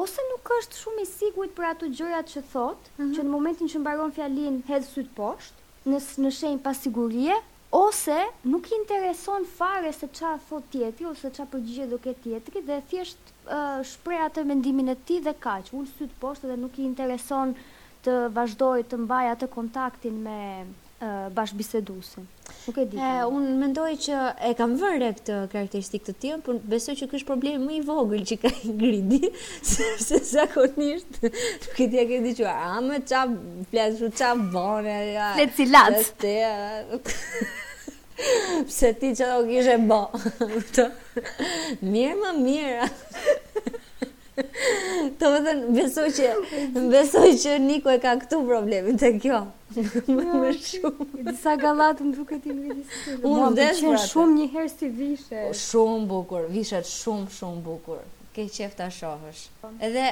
ose 0.02 0.22
nuk 0.30 0.50
është 0.60 0.74
shumë 0.82 1.04
i 1.04 1.08
sigurt 1.10 1.52
për 1.56 1.64
ato 1.72 1.86
gjërat 1.98 2.26
që 2.32 2.42
thot, 2.52 2.90
mhm. 3.00 3.12
që 3.16 3.22
në 3.26 3.32
momentin 3.34 3.68
që 3.74 3.82
mbaron 3.82 4.14
fjalin 4.18 4.62
hedh 4.72 4.88
syt 4.92 5.10
poshtë 5.20 5.92
në 5.92 6.00
në 6.24 6.32
shenjë 6.40 6.64
pasigurie, 6.64 7.36
ose 7.70 8.14
nuk 8.42 8.66
i 8.66 8.74
intereson 8.80 9.42
fare 9.56 9.92
se 9.92 10.08
qa 10.10 10.30
thot 10.48 10.70
tjetri 10.72 11.06
ose 11.08 11.30
qa 11.36 11.44
përgjigje 11.54 11.88
do 11.90 11.98
ketë 12.06 12.22
tjetri 12.28 12.62
dhe 12.70 12.78
thjesht 12.92 13.18
uh, 13.56 13.82
shprej 13.92 14.22
atë 14.28 14.44
mendimin 14.52 14.88
e 14.88 14.96
ti 15.10 15.18
dhe 15.26 15.34
kaq, 15.46 15.68
unë 15.80 15.92
sytë 15.98 16.18
poshtë 16.22 16.52
dhe 16.52 16.56
nuk 16.62 16.78
i 16.80 16.86
intereson 16.90 17.52
të 18.06 18.16
vazhdoj 18.38 18.86
të 18.94 19.02
mbaj 19.04 19.28
atë 19.36 19.50
kontaktin 19.58 20.22
me 20.28 20.38
bashkëbisedusin. 21.36 22.24
Nuk 22.66 22.76
e 22.80 22.84
di. 22.90 22.98
Un 23.30 23.46
mendoj 23.60 23.90
që 24.02 24.18
e 24.48 24.50
kam 24.58 24.74
vënë 24.80 25.10
këtë 25.18 25.36
karakteristikë 25.52 26.06
të 26.08 26.14
tij, 26.22 26.34
por 26.46 26.58
besoj 26.72 26.94
që 26.98 27.08
ky 27.10 27.18
është 27.20 27.28
problemi 27.28 27.60
më 27.66 27.76
i 27.76 27.80
vogël 27.86 28.24
që 28.28 28.38
ka 28.42 28.52
Gridi, 28.80 29.20
sepse 29.74 30.20
zakonisht 30.32 31.20
nuk 31.22 31.78
e 31.78 31.86
di 31.92 32.02
atë 32.04 32.18
që 32.30 32.34
thua, 32.42 32.54
a 32.72 32.82
më 32.88 33.00
ça 33.10 33.22
flas 33.70 34.02
u 34.02 34.10
ça 34.20 34.32
bonë. 34.52 34.98
Le 35.38 35.48
ti 35.56 35.68
lac. 35.70 36.28
Pse 38.66 38.88
ti 38.98 39.12
çfarë 39.14 39.44
kishe 39.46 39.76
bë? 39.86 40.58
Mirë, 41.92 42.14
më 42.24 42.32
mirë 42.42 42.88
të 44.40 45.28
më 45.32 45.38
thënë, 45.46 45.70
besoj 45.76 46.06
që, 46.18 46.28
besoj 46.92 47.28
që 47.42 47.56
Niko 47.62 47.90
e 47.94 47.98
ka 48.02 48.12
këtu 48.20 48.38
problemin 48.46 48.98
të 49.00 49.10
kjo. 49.22 49.40
më 50.14 50.24
më 50.26 50.52
shumë. 50.64 51.08
Disa 51.30 51.56
galatë 51.60 52.06
më 52.08 52.14
duke 52.18 52.38
ti 52.44 52.54
më 52.54 52.62
vidi 52.66 52.84
Unë 53.18 53.50
më 53.52 53.56
dhe 53.58 53.98
shumë 54.06 54.36
një 54.36 54.46
herë 54.54 54.72
si 54.74 54.92
vishë. 55.00 55.42
Shumë 55.62 56.08
bukur, 56.12 56.46
vishet 56.54 56.86
shumë, 56.88 57.28
shumë 57.38 57.62
bukur. 57.66 58.02
Ke 58.36 58.46
qef 58.54 58.76
të 58.78 58.86
shohësh. 59.00 59.46
Edhe, 59.84 60.08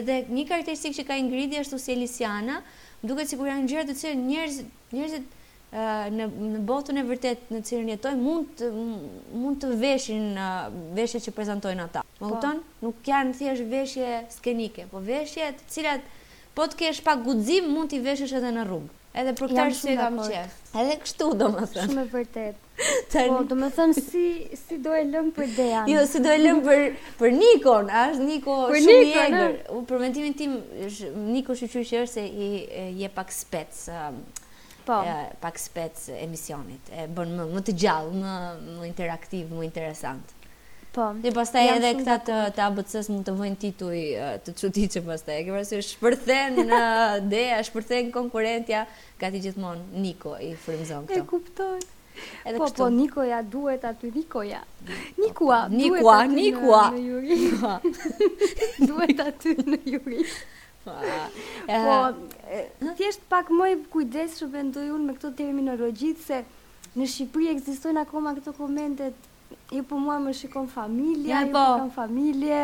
edhe 0.00 0.18
një 0.30 0.46
karakteristikë 0.50 1.00
që 1.00 1.06
ka 1.08 1.16
ingridi 1.20 1.62
është 1.62 1.78
u 1.78 1.82
si 1.82 1.94
Elisiana, 1.96 2.60
më 3.02 3.10
duke 3.12 3.26
si 3.28 3.38
kur 3.40 3.48
janë 3.50 3.70
gjërë 3.72 3.88
të 3.92 3.98
cilë 4.02 4.26
njerëzit, 4.26 4.74
njerëzit, 4.92 5.30
Eh, 5.72 6.08
në 6.12 6.26
në 6.36 6.58
botën 6.68 6.98
e 7.00 7.02
vërtet 7.08 7.46
në 7.48 7.62
cilën 7.64 7.86
jetoj 7.94 8.10
mund 8.20 8.50
të 8.60 8.66
mund 8.76 9.56
të 9.62 9.70
veshin 9.80 10.26
eh, 10.36 10.66
veshjet 10.98 11.24
që 11.30 11.32
prezantojnë 11.32 11.86
ata. 11.86 12.02
Më 12.20 12.40
po. 12.42 12.50
Nuk 12.84 13.08
janë 13.08 13.32
thjesht 13.38 13.70
veshje 13.72 14.10
skenike, 14.34 14.84
po 14.92 15.00
veshje 15.06 15.46
të 15.62 15.70
cilat 15.72 16.10
po 16.52 16.66
të 16.68 16.76
kesh 16.82 17.00
pa 17.06 17.14
guxim 17.24 17.70
mund 17.72 17.88
t'i 17.88 18.02
veshësh 18.04 18.34
edhe 18.36 18.50
në 18.52 18.66
rrugë. 18.68 18.92
Edhe 19.22 19.32
për 19.38 19.48
këtë 19.52 19.62
arsye 19.64 19.94
kam 19.96 20.20
qejf. 20.20 20.58
Edhe 20.82 20.98
kështu 21.06 21.30
domethënë. 21.40 21.88
Shumë 21.88 22.04
e 22.04 22.12
vërtet. 22.12 22.68
Tani... 23.14 23.32
Po, 23.32 23.40
domethënë 23.54 24.04
si 24.04 24.26
si 24.66 24.78
do 24.84 24.92
e 24.96 25.00
lëm 25.08 25.32
për 25.36 25.50
Dejan. 25.56 25.88
Jo, 25.92 26.04
si 26.08 26.20
do 26.24 26.32
e 26.36 26.36
lëm 26.40 26.60
për 26.68 26.84
për 27.22 27.34
Nikon, 27.38 27.88
a 27.92 28.04
është 28.12 28.28
Niko 28.28 28.60
shumë 28.76 29.00
Niko, 29.08 29.80
i 29.80 29.82
për 29.92 30.04
mentimin 30.04 30.36
tim 30.40 30.58
është 30.90 31.10
Niko 31.30 31.56
shqyrë 31.60 31.86
që 31.94 32.00
është 32.04 32.12
se 32.12 32.28
i, 32.48 32.52
je 33.00 33.12
pak 33.16 33.32
spec. 33.40 33.76
Um, 33.92 34.22
po. 34.84 35.04
pak 35.40 35.58
spec 35.58 35.94
emisionit. 36.18 36.80
E 36.96 37.06
bën 37.14 37.34
më 37.38 37.46
më 37.54 37.62
të 37.68 37.74
gjallë, 37.84 38.14
më 38.80 38.86
interaktiv, 38.88 39.50
më 39.58 39.64
interesant. 39.68 40.32
Po. 40.92 41.06
Dhe 41.24 41.30
pastaj 41.32 41.70
edhe 41.78 41.90
këta 42.02 42.16
të 42.26 42.34
të 42.56 42.64
ABC-s 42.66 43.08
mund 43.12 43.24
të 43.24 43.34
vojnë 43.38 43.58
tituj 43.62 43.98
të 44.44 44.54
çuditshë 44.60 45.02
pastaj. 45.06 45.40
Që 45.46 45.54
pasi 45.56 45.80
shpërthen 45.94 46.58
në 46.68 46.80
dea, 47.32 47.62
shpërthen 47.70 48.10
konkurrentja, 48.12 48.82
gati 49.22 49.40
gjithmonë 49.46 50.02
Niko 50.04 50.34
i 50.36 50.52
frymzon 50.66 51.08
këto. 51.08 51.20
E 51.22 51.28
kuptoj. 51.32 51.82
Edhe 52.44 52.58
po, 52.60 52.66
po, 52.76 52.90
Nikoja 52.92 53.38
duhet 53.40 53.86
aty, 53.88 54.10
Nikoja. 54.12 54.60
Nikua, 55.16 55.62
Nikua, 55.72 56.82
duhet 56.92 56.92
aty 56.92 57.00
Në, 57.00 57.22
Nikua. 57.30 57.72
duhet 58.90 59.22
aty 59.30 59.54
në 59.64 59.78
Juri. 59.94 60.26
Ah. 60.86 61.28
Po, 61.66 62.14
eh, 62.50 62.66
në 62.82 62.94
thjeshtë 62.98 63.26
pak 63.30 63.50
më 63.54 63.66
i 63.70 63.76
kujdes 63.92 64.38
shumë 64.40 64.62
unë 64.80 65.04
me 65.06 65.14
këto 65.14 65.30
terminologjit 65.38 66.22
se 66.26 66.40
në 66.98 67.06
Shqipëri 67.12 67.50
ekzistojnë 67.52 68.02
akoma 68.02 68.32
këto 68.38 68.54
komendet 68.56 69.30
i 69.70 69.78
për 69.78 69.84
po 69.92 70.00
mua 70.00 70.16
më 70.20 70.32
shikon 70.36 70.66
po. 70.66 70.72
familje, 70.72 71.30
i 71.30 71.52
për 71.52 71.76
kam 71.78 71.90
familje, 71.94 72.62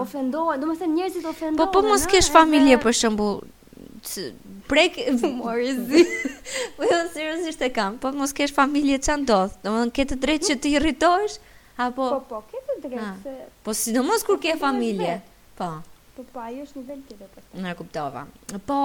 ofendohen, 0.00 0.60
do 0.60 0.66
më 0.72 0.76
se 0.80 0.88
njerëzit 0.88 1.28
ofendohen. 1.30 1.60
Po, 1.60 1.68
po, 1.72 1.84
mos 1.86 2.06
kesh 2.08 2.30
familje 2.32 2.78
për 2.82 2.96
shëmbu, 3.00 3.28
prek, 4.68 4.98
mori 5.38 5.70
zi, 5.86 6.02
po, 6.76 6.88
jo, 6.88 6.98
sirës 7.14 7.62
e 7.62 7.70
kam, 7.76 7.96
po, 8.02 8.12
mos 8.16 8.32
kesh 8.36 8.52
familje 8.58 8.98
që 9.06 9.18
ndodhë, 9.22 9.62
do 9.64 9.76
më 9.76 9.84
në 9.86 9.94
këtë 10.00 10.20
drejtë 10.26 10.50
që 10.50 10.58
ti 10.64 10.74
irritohesh 10.80 11.38
apo... 11.86 12.10
Po, 12.28 12.42
po, 12.42 12.60
të 12.74 12.88
drejtë 12.90 13.38
Po, 13.64 13.74
si 13.76 13.94
do 13.96 14.02
kur 14.26 14.40
ke 14.40 14.56
po, 14.56 14.64
familje, 14.66 15.20
po, 15.58 15.70
po 16.24 16.32
po 16.32 16.40
ai 16.44 16.58
është 16.62 16.80
nivel 16.82 17.00
tjetër 17.08 17.30
për 17.34 17.42
të. 17.46 17.62
Na 17.64 17.72
kuptova. 17.78 18.22
Po, 18.66 18.78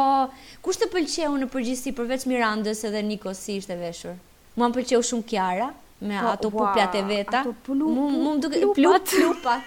kush 0.65 0.80
të 0.82 0.89
pëlqeu 0.93 1.34
në 1.41 1.50
përgjithësi 1.54 1.93
përveç 1.97 2.26
Mirandës 2.32 2.82
edhe 2.89 3.02
Nikos 3.08 3.41
si 3.45 3.58
ishte 3.62 3.78
veshur? 3.80 4.15
Mua 4.58 4.69
më 4.71 4.78
pëlqeu 4.80 5.04
shumë 5.12 5.26
Kiara 5.32 5.69
me 6.00 6.17
po, 6.21 6.32
ato 6.32 6.52
pupjat 6.56 6.97
e 6.97 7.04
veta. 7.10 7.43
Ato 7.43 7.54
plup, 7.67 7.93
mu 7.95 8.10
më 8.34 8.39
duket 8.45 8.67
plupa. 8.80 9.60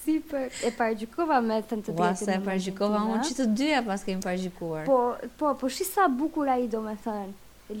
si 0.00 0.16
për 0.30 0.46
po, 0.46 0.60
e 0.66 0.70
pargjikova 0.78 1.40
me 1.44 1.58
të 1.60 1.78
në 1.80 1.84
të 1.86 1.94
vjetin. 1.98 2.20
se 2.24 2.36
e 2.36 2.40
pargjikova, 2.46 3.02
unë 3.12 3.26
që 3.28 3.36
të 3.40 3.46
dyja 3.60 3.82
pas 3.86 4.04
kemi 4.08 4.24
pargjikuar. 4.24 4.88
Po, 4.88 4.98
po, 5.40 5.52
po 5.60 5.68
shi 5.76 5.84
sa 5.88 6.08
bukura 6.08 6.56
i 6.62 6.68
do 6.72 6.80
me 6.84 6.96
thënë, 7.04 7.32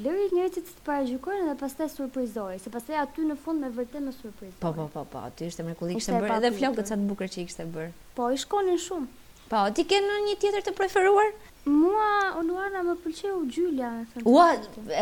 lëri 0.04 0.28
një 0.36 0.48
të 0.56 0.64
të 0.68 0.84
parëgjikojnë 0.86 1.48
dhe 1.48 1.56
pas 1.62 1.72
te 1.78 1.88
surprizori, 1.94 2.60
se 2.62 2.70
pas 2.72 2.84
te 2.86 2.94
aty 2.96 3.24
në 3.30 3.38
fund 3.44 3.64
me 3.64 3.72
vërte 3.80 4.04
me 4.04 4.12
surprizori. 4.18 4.60
Po, 4.60 4.74
po, 4.76 4.88
po, 4.94 5.06
po, 5.12 5.24
aty 5.30 5.48
ishte 5.48 5.64
me 5.66 5.72
kështë 5.80 6.20
bërë, 6.26 6.36
edhe 6.36 6.52
flokët 6.60 6.92
sa 6.92 7.00
të 7.00 7.08
bukër 7.14 7.32
që 7.36 7.40
i 7.40 7.46
kështë 7.48 7.68
bërë. 7.78 7.92
Po, 8.20 8.28
i 8.28 8.38
shkonin 8.40 8.78
shumë. 8.88 9.10
Po, 9.50 9.64
ti 9.74 9.82
ke 9.90 9.98
në 10.04 10.20
një 10.28 10.36
tjetër 10.44 10.68
të 10.68 10.72
preferuar? 10.78 11.32
Mua 11.70 12.36
o 12.40 12.44
Luana 12.48 12.80
më 12.88 12.94
pëlqeu 13.04 13.38
Gjylja, 13.52 13.90
Ua, 14.26 14.46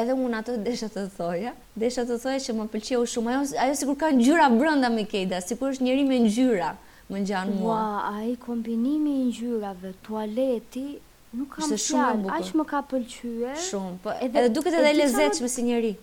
edhe 0.00 0.14
unë 0.24 0.40
atë 0.40 0.57
desha 0.66 0.88
të 0.92 1.04
thoja. 1.16 1.52
Desha 1.83 2.04
të 2.09 2.16
thoja 2.24 2.40
që 2.46 2.54
më 2.61 2.66
pëlqeu 2.74 3.04
shumë 3.12 3.35
ajo, 3.35 3.48
ajo 3.64 3.76
sikur 3.81 3.96
ka 4.02 4.11
ngjyra 4.18 4.48
brenda 4.61 4.90
Mikeda, 4.96 5.40
sikur 5.48 5.72
është 5.74 5.87
njëri 5.88 6.04
me 6.11 6.18
ngjyra 6.26 6.70
më 7.11 7.22
ngjan 7.22 7.54
mua. 7.61 7.76
Ua, 7.76 8.18
ai 8.20 8.35
kombinimi 8.44 9.14
i 9.22 9.24
ngjyrave, 9.31 9.94
tualeti, 10.07 10.87
nuk 11.38 11.57
kam 11.57 11.72
fjalë. 11.87 12.35
Aq 12.37 12.52
më 12.61 12.68
ka 12.74 12.83
pëlqyer. 12.92 13.57
Shumë, 13.70 13.94
po 14.04 14.16
edhe, 14.26 14.44
duket 14.59 14.78
edhe 14.83 14.92
lezetshme 14.98 15.48
si 15.54 15.64
njëri. 15.70 15.94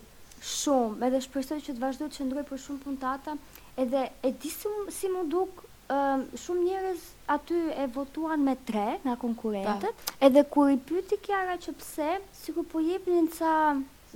Shumë, 0.55 1.01
edhe 1.09 1.21
shpresoj 1.27 1.61
që 1.67 1.75
të 1.77 1.83
vazhdoj 1.85 2.09
të 2.11 2.21
qëndroj 2.21 2.47
për 2.51 2.63
shumë 2.65 2.83
puntata, 2.89 3.37
edhe 3.85 4.07
e 4.29 4.33
disë 4.43 4.75
si, 4.89 4.99
si 5.01 5.13
më 5.15 5.27
duk 5.35 5.61
um, 5.89 6.23
shumë 6.37 6.63
njerëz 6.67 7.01
aty 7.29 7.57
e 7.81 7.85
votuan 7.93 8.41
me 8.43 8.55
tre 8.65 8.99
nga 9.03 9.15
konkurentët, 9.21 10.05
edhe 10.23 10.43
kur 10.49 10.71
i 10.73 10.77
pyti 10.87 11.19
Kiara 11.21 11.57
që 11.61 11.73
pse, 11.79 12.09
sikur 12.45 12.65
po 12.71 12.81
jepnin 12.81 13.27
ca 13.37 13.51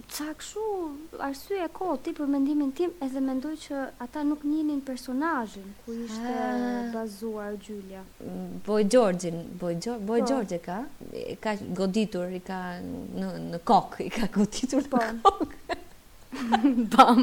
ca 0.07 0.29
kështu 0.39 0.61
arsye 1.25 1.65
koti 1.75 2.13
për 2.15 2.29
mendimin 2.31 2.69
tim, 2.75 2.93
edhe 3.03 3.19
mendoj 3.19 3.51
që 3.65 3.81
ata 4.05 4.21
nuk 4.23 4.45
njihnin 4.47 4.79
personazhin 4.87 5.65
ku 5.83 5.91
ishte 6.05 6.35
bazuar 6.93 7.57
Gjulja. 7.65 8.05
Boj 8.65 8.85
Gjorgjin, 8.93 9.41
Boj 9.59 9.75
Gjor, 9.83 9.97
Boj 9.99 10.23
po. 10.23 10.29
Gjorgje 10.31 10.61
ka, 10.63 10.77
ka 11.43 11.57
goditur, 11.81 12.31
i 12.31 12.39
ka 12.39 12.61
në 12.79 13.33
në 13.49 13.61
kok, 13.67 13.99
i 14.07 14.09
ka 14.13 14.31
goditur 14.39 14.87
po. 14.95 15.03
në 15.03 15.21
kok. 15.25 15.59
Bam. 16.95 17.21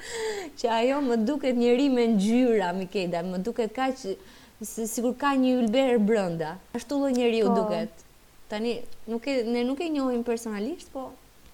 që 0.59 0.69
ajo 0.79 0.97
më 1.05 1.17
duket 1.27 1.55
njëri 1.61 1.85
me 1.93 2.07
ngjyra 2.15 2.71
Mikeda, 2.75 3.21
më 3.23 3.39
duket 3.45 3.73
kaq 3.75 3.99
si 4.01 4.87
sikur 4.89 5.13
ka 5.21 5.35
një 5.37 5.53
ylber 5.59 5.99
brenda. 6.09 6.55
Ashtu 6.77 6.97
lloj 7.03 7.13
njeriu 7.15 7.51
po. 7.51 7.61
duket. 7.61 8.03
Tani 8.51 8.77
nuk 9.11 9.27
e 9.27 9.41
ne 9.45 9.63
nuk 9.67 9.81
e 9.83 9.89
njohim 9.93 10.23
personalisht, 10.27 10.89
po 10.91 11.09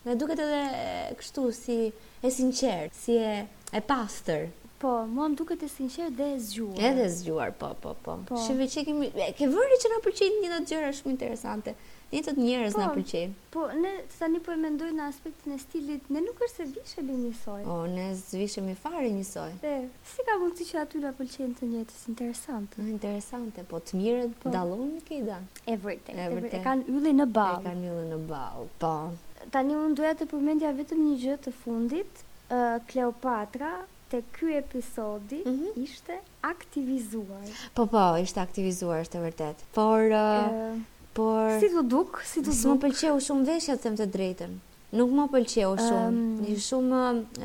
më 0.05 0.15
duket 0.19 0.39
edhe 0.43 0.62
kështu 1.19 1.49
si 1.55 1.77
e 1.91 2.31
sinqert, 2.31 2.93
si 2.95 3.17
e 3.19 3.33
e 3.73 3.81
pastër. 3.88 4.47
Po, 4.83 5.05
mua 5.07 5.29
më 5.31 5.38
duket 5.39 5.62
e 5.63 5.69
sinqert 5.71 6.15
dhe 6.19 6.31
e 6.36 6.39
zgjuar. 6.43 6.79
Edhe 6.91 7.05
e 7.07 7.12
zgjuar, 7.15 7.53
po, 7.59 7.69
po, 7.81 7.93
po. 8.05 8.17
po. 8.29 8.41
Shihni 8.47 8.67
çe 8.71 8.83
kemi 8.88 9.12
ke 9.38 9.47
vënë 9.51 9.79
që 9.83 9.91
na 9.93 10.01
pëlqejnë 10.07 10.41
një 10.43 10.51
ndotë 10.53 10.71
gjëra 10.73 10.91
shumë 10.99 11.15
interesante. 11.15 11.75
Ditët 12.13 12.38
njerëz 12.38 12.76
na 12.78 12.91
po, 12.91 12.95
pëlqejnë. 12.99 13.36
Po, 13.56 13.62
ne 13.82 13.91
tani 14.13 14.38
po 14.45 14.54
e 14.54 14.58
mendoj 14.62 14.91
në 14.93 15.08
aspektin 15.10 15.56
e 15.56 15.56
stilit, 15.62 16.10
ne 16.13 16.21
nuk 16.21 16.43
është 16.45 16.60
se 16.62 16.65
vishemi 16.76 17.15
njësoj. 17.23 17.63
Oh, 17.73 17.82
ne 17.89 18.04
zvishëm 18.19 18.67
i 18.69 18.76
fare 18.78 19.08
njësoj. 19.15 19.56
Po. 19.63 19.71
Si 20.12 20.26
ka 20.28 20.36
mundësi 20.41 20.67
që 20.69 20.78
aty 20.84 21.02
na 21.02 21.10
pëlqejnë 21.17 21.58
të 21.60 21.69
njëjtë 21.71 21.95
si 22.04 22.12
interesant. 22.13 22.78
Është 22.78 22.91
interesante, 22.93 23.63
po 23.71 23.82
të 23.88 23.97
mirë 24.02 24.28
po. 24.43 24.54
dallon 24.54 24.93
me 24.93 25.39
Everything. 25.78 26.45
E 26.54 26.62
kanë 26.67 26.86
yllin 26.93 27.17
në 27.23 27.28
ball. 27.39 27.60
E 27.63 27.67
kanë 27.71 27.89
yllin 27.95 28.13
në 28.13 28.21
ball. 28.30 28.69
Po. 28.86 28.93
Tani 29.58 29.73
unë 29.82 29.97
doja 29.97 30.13
të 30.21 30.30
përmendja 30.36 30.76
vetëm 30.78 31.02
një 31.08 31.17
gjë 31.26 31.39
të 31.47 31.56
fundit, 31.63 32.23
Kleopatra 32.91 33.73
të 34.12 34.19
ky 34.36 34.52
episodi 34.60 35.39
mm 35.41 35.49
-hmm. 35.54 35.84
ishte 35.84 36.19
aktivizuar. 36.45 37.45
Po, 37.73 37.86
po, 37.86 38.04
ishte 38.21 38.39
aktivizuar, 38.39 39.02
është 39.06 39.19
vërtet. 39.26 39.58
Por, 39.73 40.13
Por 41.13 41.60
si 41.60 41.69
do 41.69 41.82
duk, 41.84 42.23
si 42.26 42.41
do 42.41 42.49
duk. 42.49 42.73
Më 42.73 42.80
pëlqeu 42.88 43.19
shumë 43.21 43.45
veshja 43.49 43.76
them 43.84 43.97
të 43.97 44.08
drejtën. 44.15 44.54
Nuk 44.97 45.12
më 45.13 45.23
m'm 45.23 45.32
pëlqeu 45.34 45.73
shumë. 45.78 46.06
um, 46.10 46.62
shumë 46.65 47.02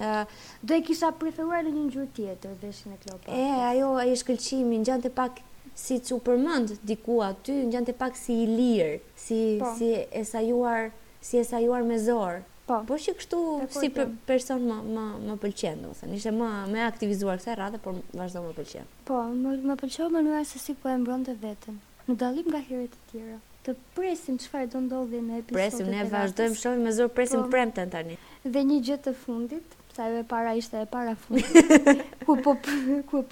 uh, 0.09 0.23
do 0.63 0.77
e 0.77 0.83
kisha 0.87 1.11
preferuar 1.21 1.65
në 1.67 1.73
një 1.77 1.83
ngjyrë 1.89 2.09
tjetër 2.17 2.55
veshin 2.63 2.95
e 2.97 3.01
Kleopatra. 3.03 3.37
E 3.37 3.49
ajo 3.71 3.91
ai 4.01 4.15
shkëlqimi 4.21 4.81
ngjante 4.85 5.11
pak 5.21 5.41
si 5.79 5.99
të 6.01 6.11
supermend 6.13 6.75
diku 6.91 7.19
aty, 7.25 7.57
ngjante 7.69 7.93
pak 8.01 8.17
si 8.17 8.39
i 8.45 8.47
lir, 8.51 9.01
si 9.15 9.39
po. 9.61 9.75
si 9.79 9.91
e 10.01 10.23
sajuar, 10.31 10.89
si 11.23 11.41
e 11.41 11.45
sajuar 11.45 11.85
me 11.91 11.99
zor. 12.01 12.41
Po. 12.69 12.83
Po 12.89 12.97
që 13.01 13.13
kështu 13.21 13.37
si 13.73 13.89
për 13.97 14.11
person 14.29 14.65
më 14.69 14.79
më 14.97 15.05
më 15.29 15.37
pëlqen, 15.45 15.85
do 15.87 15.93
të 15.93 16.01
thënë, 16.03 16.17
ishte 16.21 16.33
më 16.37 16.49
më 16.73 16.83
aktivizuar 16.89 17.37
kësaj 17.41 17.55
rrade, 17.61 17.79
por 17.85 18.01
vazhdo 18.17 18.43
më 18.45 18.55
pëlqen. 18.59 18.89
Po, 19.09 19.21
më 19.45 19.55
më 19.71 19.77
pëlqeu 19.85 20.09
mënyra 20.13 20.43
se 20.51 20.61
si 20.61 20.75
po 20.77 20.91
e 20.93 20.97
mbronte 21.01 21.33
veten. 21.45 21.79
Në 22.11 22.17
dalim 22.21 22.49
nga 22.53 22.61
herët 22.67 22.97
e 22.99 23.05
tjera 23.13 23.39
të 23.67 23.73
presim 23.97 24.37
çfarë 24.43 24.69
do 24.75 24.81
ndodhje 24.85 25.21
në 25.25 25.39
episodin 25.43 25.57
e 25.57 25.59
Presim, 25.59 25.91
ne 25.95 26.05
vazhdojmë 26.13 26.59
shumë, 26.63 26.83
me 26.87 26.93
zor 26.99 27.11
presim 27.19 27.45
po, 27.45 27.51
premten 27.55 27.93
tani. 27.95 28.19
Dhe 28.57 28.63
një 28.71 28.79
gjë 28.89 28.99
të 29.07 29.15
fundit, 29.23 29.77
sa 29.97 30.09
e 30.21 30.25
para 30.33 30.55
ishte 30.61 30.83
e 30.85 30.89
para 30.95 31.15
fundit. 31.27 31.79
ku 32.27 32.39
po 32.45 32.57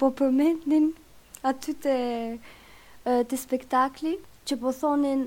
po 0.03 0.11
përmendnin 0.21 0.89
aty 1.51 1.75
te 1.87 1.97
te 3.31 3.37
spektakli, 3.43 4.15
që 4.47 4.55
po 4.61 4.71
thonin 4.71 5.23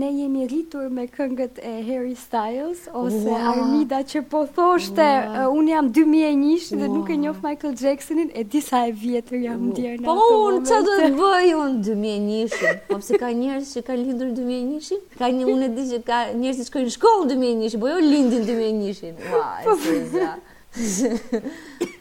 ne 0.00 0.06
jemi 0.16 0.46
rritur 0.50 0.86
me 0.94 1.04
këngët 1.16 1.60
e 1.62 1.72
Harry 1.86 2.14
Styles 2.18 2.84
ose 3.00 3.34
Armida 3.50 4.00
që 4.12 4.22
po 4.32 4.40
thoshte 4.56 5.04
uh, 5.26 5.44
unë 5.54 5.70
jam 5.72 5.90
2001 5.98 6.80
dhe 6.80 6.88
nuk 6.90 7.12
e 7.14 7.18
njoh 7.22 7.38
Michael 7.44 7.76
Jacksonin 7.82 8.30
e 8.34 8.42
disa 8.54 8.80
e 8.88 8.94
vjetër 9.02 9.44
jam 9.46 9.60
në 9.68 9.74
ndjer 9.74 10.00
në 10.00 10.08
po 10.08 10.16
unë 10.50 10.62
çfarë 10.64 10.86
do 10.90 10.96
të 11.02 11.10
bëj 11.20 11.52
unë 11.60 11.78
2001 11.90 12.80
po 12.90 12.98
ka 13.22 13.30
njerëz 13.44 13.70
që 13.76 13.84
kanë 13.90 14.08
lindur 14.08 14.34
2001 14.40 15.06
ka 15.22 15.30
një 15.38 15.46
unë 15.54 15.68
e 15.68 15.70
di 15.78 15.86
që 15.92 16.02
ka 16.10 16.20
njerëz 16.42 16.60
që 16.64 16.68
shkojnë 16.72 16.90
në 16.90 16.96
shkollë 16.98 17.30
2001 17.36 17.80
po 17.84 17.94
jo 17.94 18.02
lindin 18.08 18.50
2001 18.50 19.22
wow 19.36 20.36
si 20.74 21.46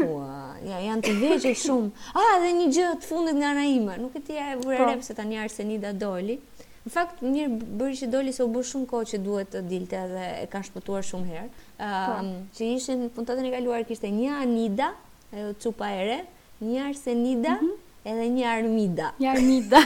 wow 0.01 0.33
Ja, 0.65 0.79
janë 0.81 1.01
të 1.05 1.11
vegjë 1.19 1.49
shumë. 1.61 1.89
A, 2.09 2.13
ah, 2.23 2.31
dhe 2.41 2.47
një 2.57 2.63
gjë 2.73 2.85
të 3.03 3.05
fundit 3.05 3.35
nga 3.37 3.51
ana 3.53 3.97
Nuk 4.01 4.15
e 4.17 4.21
tia 4.25 4.47
e 4.55 4.55
vërë 4.63 4.79
po. 4.79 4.87
rep 4.89 5.03
se 5.05 5.13
tani 5.13 5.77
da 5.83 5.91
doli. 5.93 6.39
Në 6.85 6.91
fakt, 6.93 7.21
mirë 7.25 7.73
bërë 7.81 7.95
që 7.97 8.07
doli 8.13 8.31
se 8.35 8.45
u 8.45 8.49
bërë 8.53 8.67
shumë 8.69 8.85
kohë 8.91 9.07
që 9.11 9.17
duhet 9.25 9.47
të 9.55 9.61
dilte 9.71 10.01
dhe 10.11 10.25
e 10.43 10.43
kanë 10.51 10.67
shpëtuar 10.67 11.05
shumë 11.07 11.29
herë. 11.31 11.47
Um, 11.85 12.27
që 12.53 12.67
ishin, 12.75 12.99
puntatën 13.15 13.47
e 13.47 13.53
kaluar 13.55 13.85
kishte 13.89 14.11
një 14.13 14.35
Anida, 14.43 14.91
e 15.33 15.47
çupa 15.55 15.55
qupa 15.63 15.87
ere, 16.03 16.17
një 16.61 16.83
Arsenida, 16.91 17.55
mm 17.55 17.65
-hmm. 17.65 17.79
edhe 18.11 18.27
një 18.35 18.45
Armida. 18.51 19.09
Një 19.23 19.31
Armida. 19.33 19.81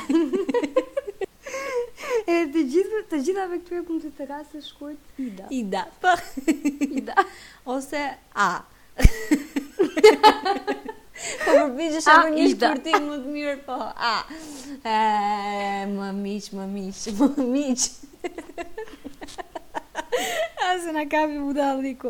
e 2.33 2.43
të 2.57 2.65
gjithë, 2.73 3.01
të 3.13 3.21
gjitha 3.29 3.47
me 3.53 3.61
këtyre 3.63 3.83
punktit 3.87 4.19
të 4.19 4.27
rasë 4.33 4.59
e 4.59 4.61
shkurt 4.67 5.25
Ida. 5.29 5.45
Ida. 5.61 5.85
po. 6.03 6.13
Ida. 6.99 7.15
Ose 7.65 8.03
A. 8.35 8.49
po 11.45 11.51
përpijesh 11.63 12.07
apo 12.11 12.27
një 12.35 12.45
shkurtim 12.57 13.01
më 13.11 13.17
të 13.23 13.29
mirë 13.37 13.57
po. 13.69 13.77
A. 13.95 14.27
E, 14.83 15.85
më 15.87 16.09
miq, 16.23 16.43
më 16.55 16.65
miq, 16.75 16.97
më 17.19 17.29
miq. 17.55 17.81
A 20.67 20.69
se 20.83 20.91
kapi 21.11 21.37
budalliku. 21.43 22.09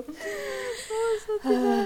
Ah, 1.45 1.86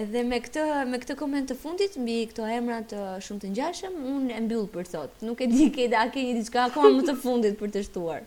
edhe 0.00 0.20
me 0.26 0.38
këtë 0.42 0.60
me 0.90 0.96
këtë 1.02 1.14
koment 1.18 1.46
të 1.50 1.54
fundit 1.62 1.94
mbi 1.98 2.18
këto 2.30 2.42
emra 2.50 2.78
të 2.82 3.00
shumë 3.26 3.40
të 3.42 3.46
ngjashëm, 3.52 3.94
unë 4.14 4.28
e 4.34 4.36
mbyll 4.46 4.66
për 4.74 4.84
sot. 4.90 5.12
Nuk 5.26 5.38
e 5.40 5.48
di 5.50 5.64
ke 5.74 5.82
a 5.94 6.04
ke 6.14 6.20
një 6.28 6.34
diçka 6.40 6.58
akoma 6.68 6.90
më 6.98 7.02
të 7.08 7.14
fundit 7.24 7.54
për 7.58 7.68
të 7.76 7.80
shtuar. 7.90 8.20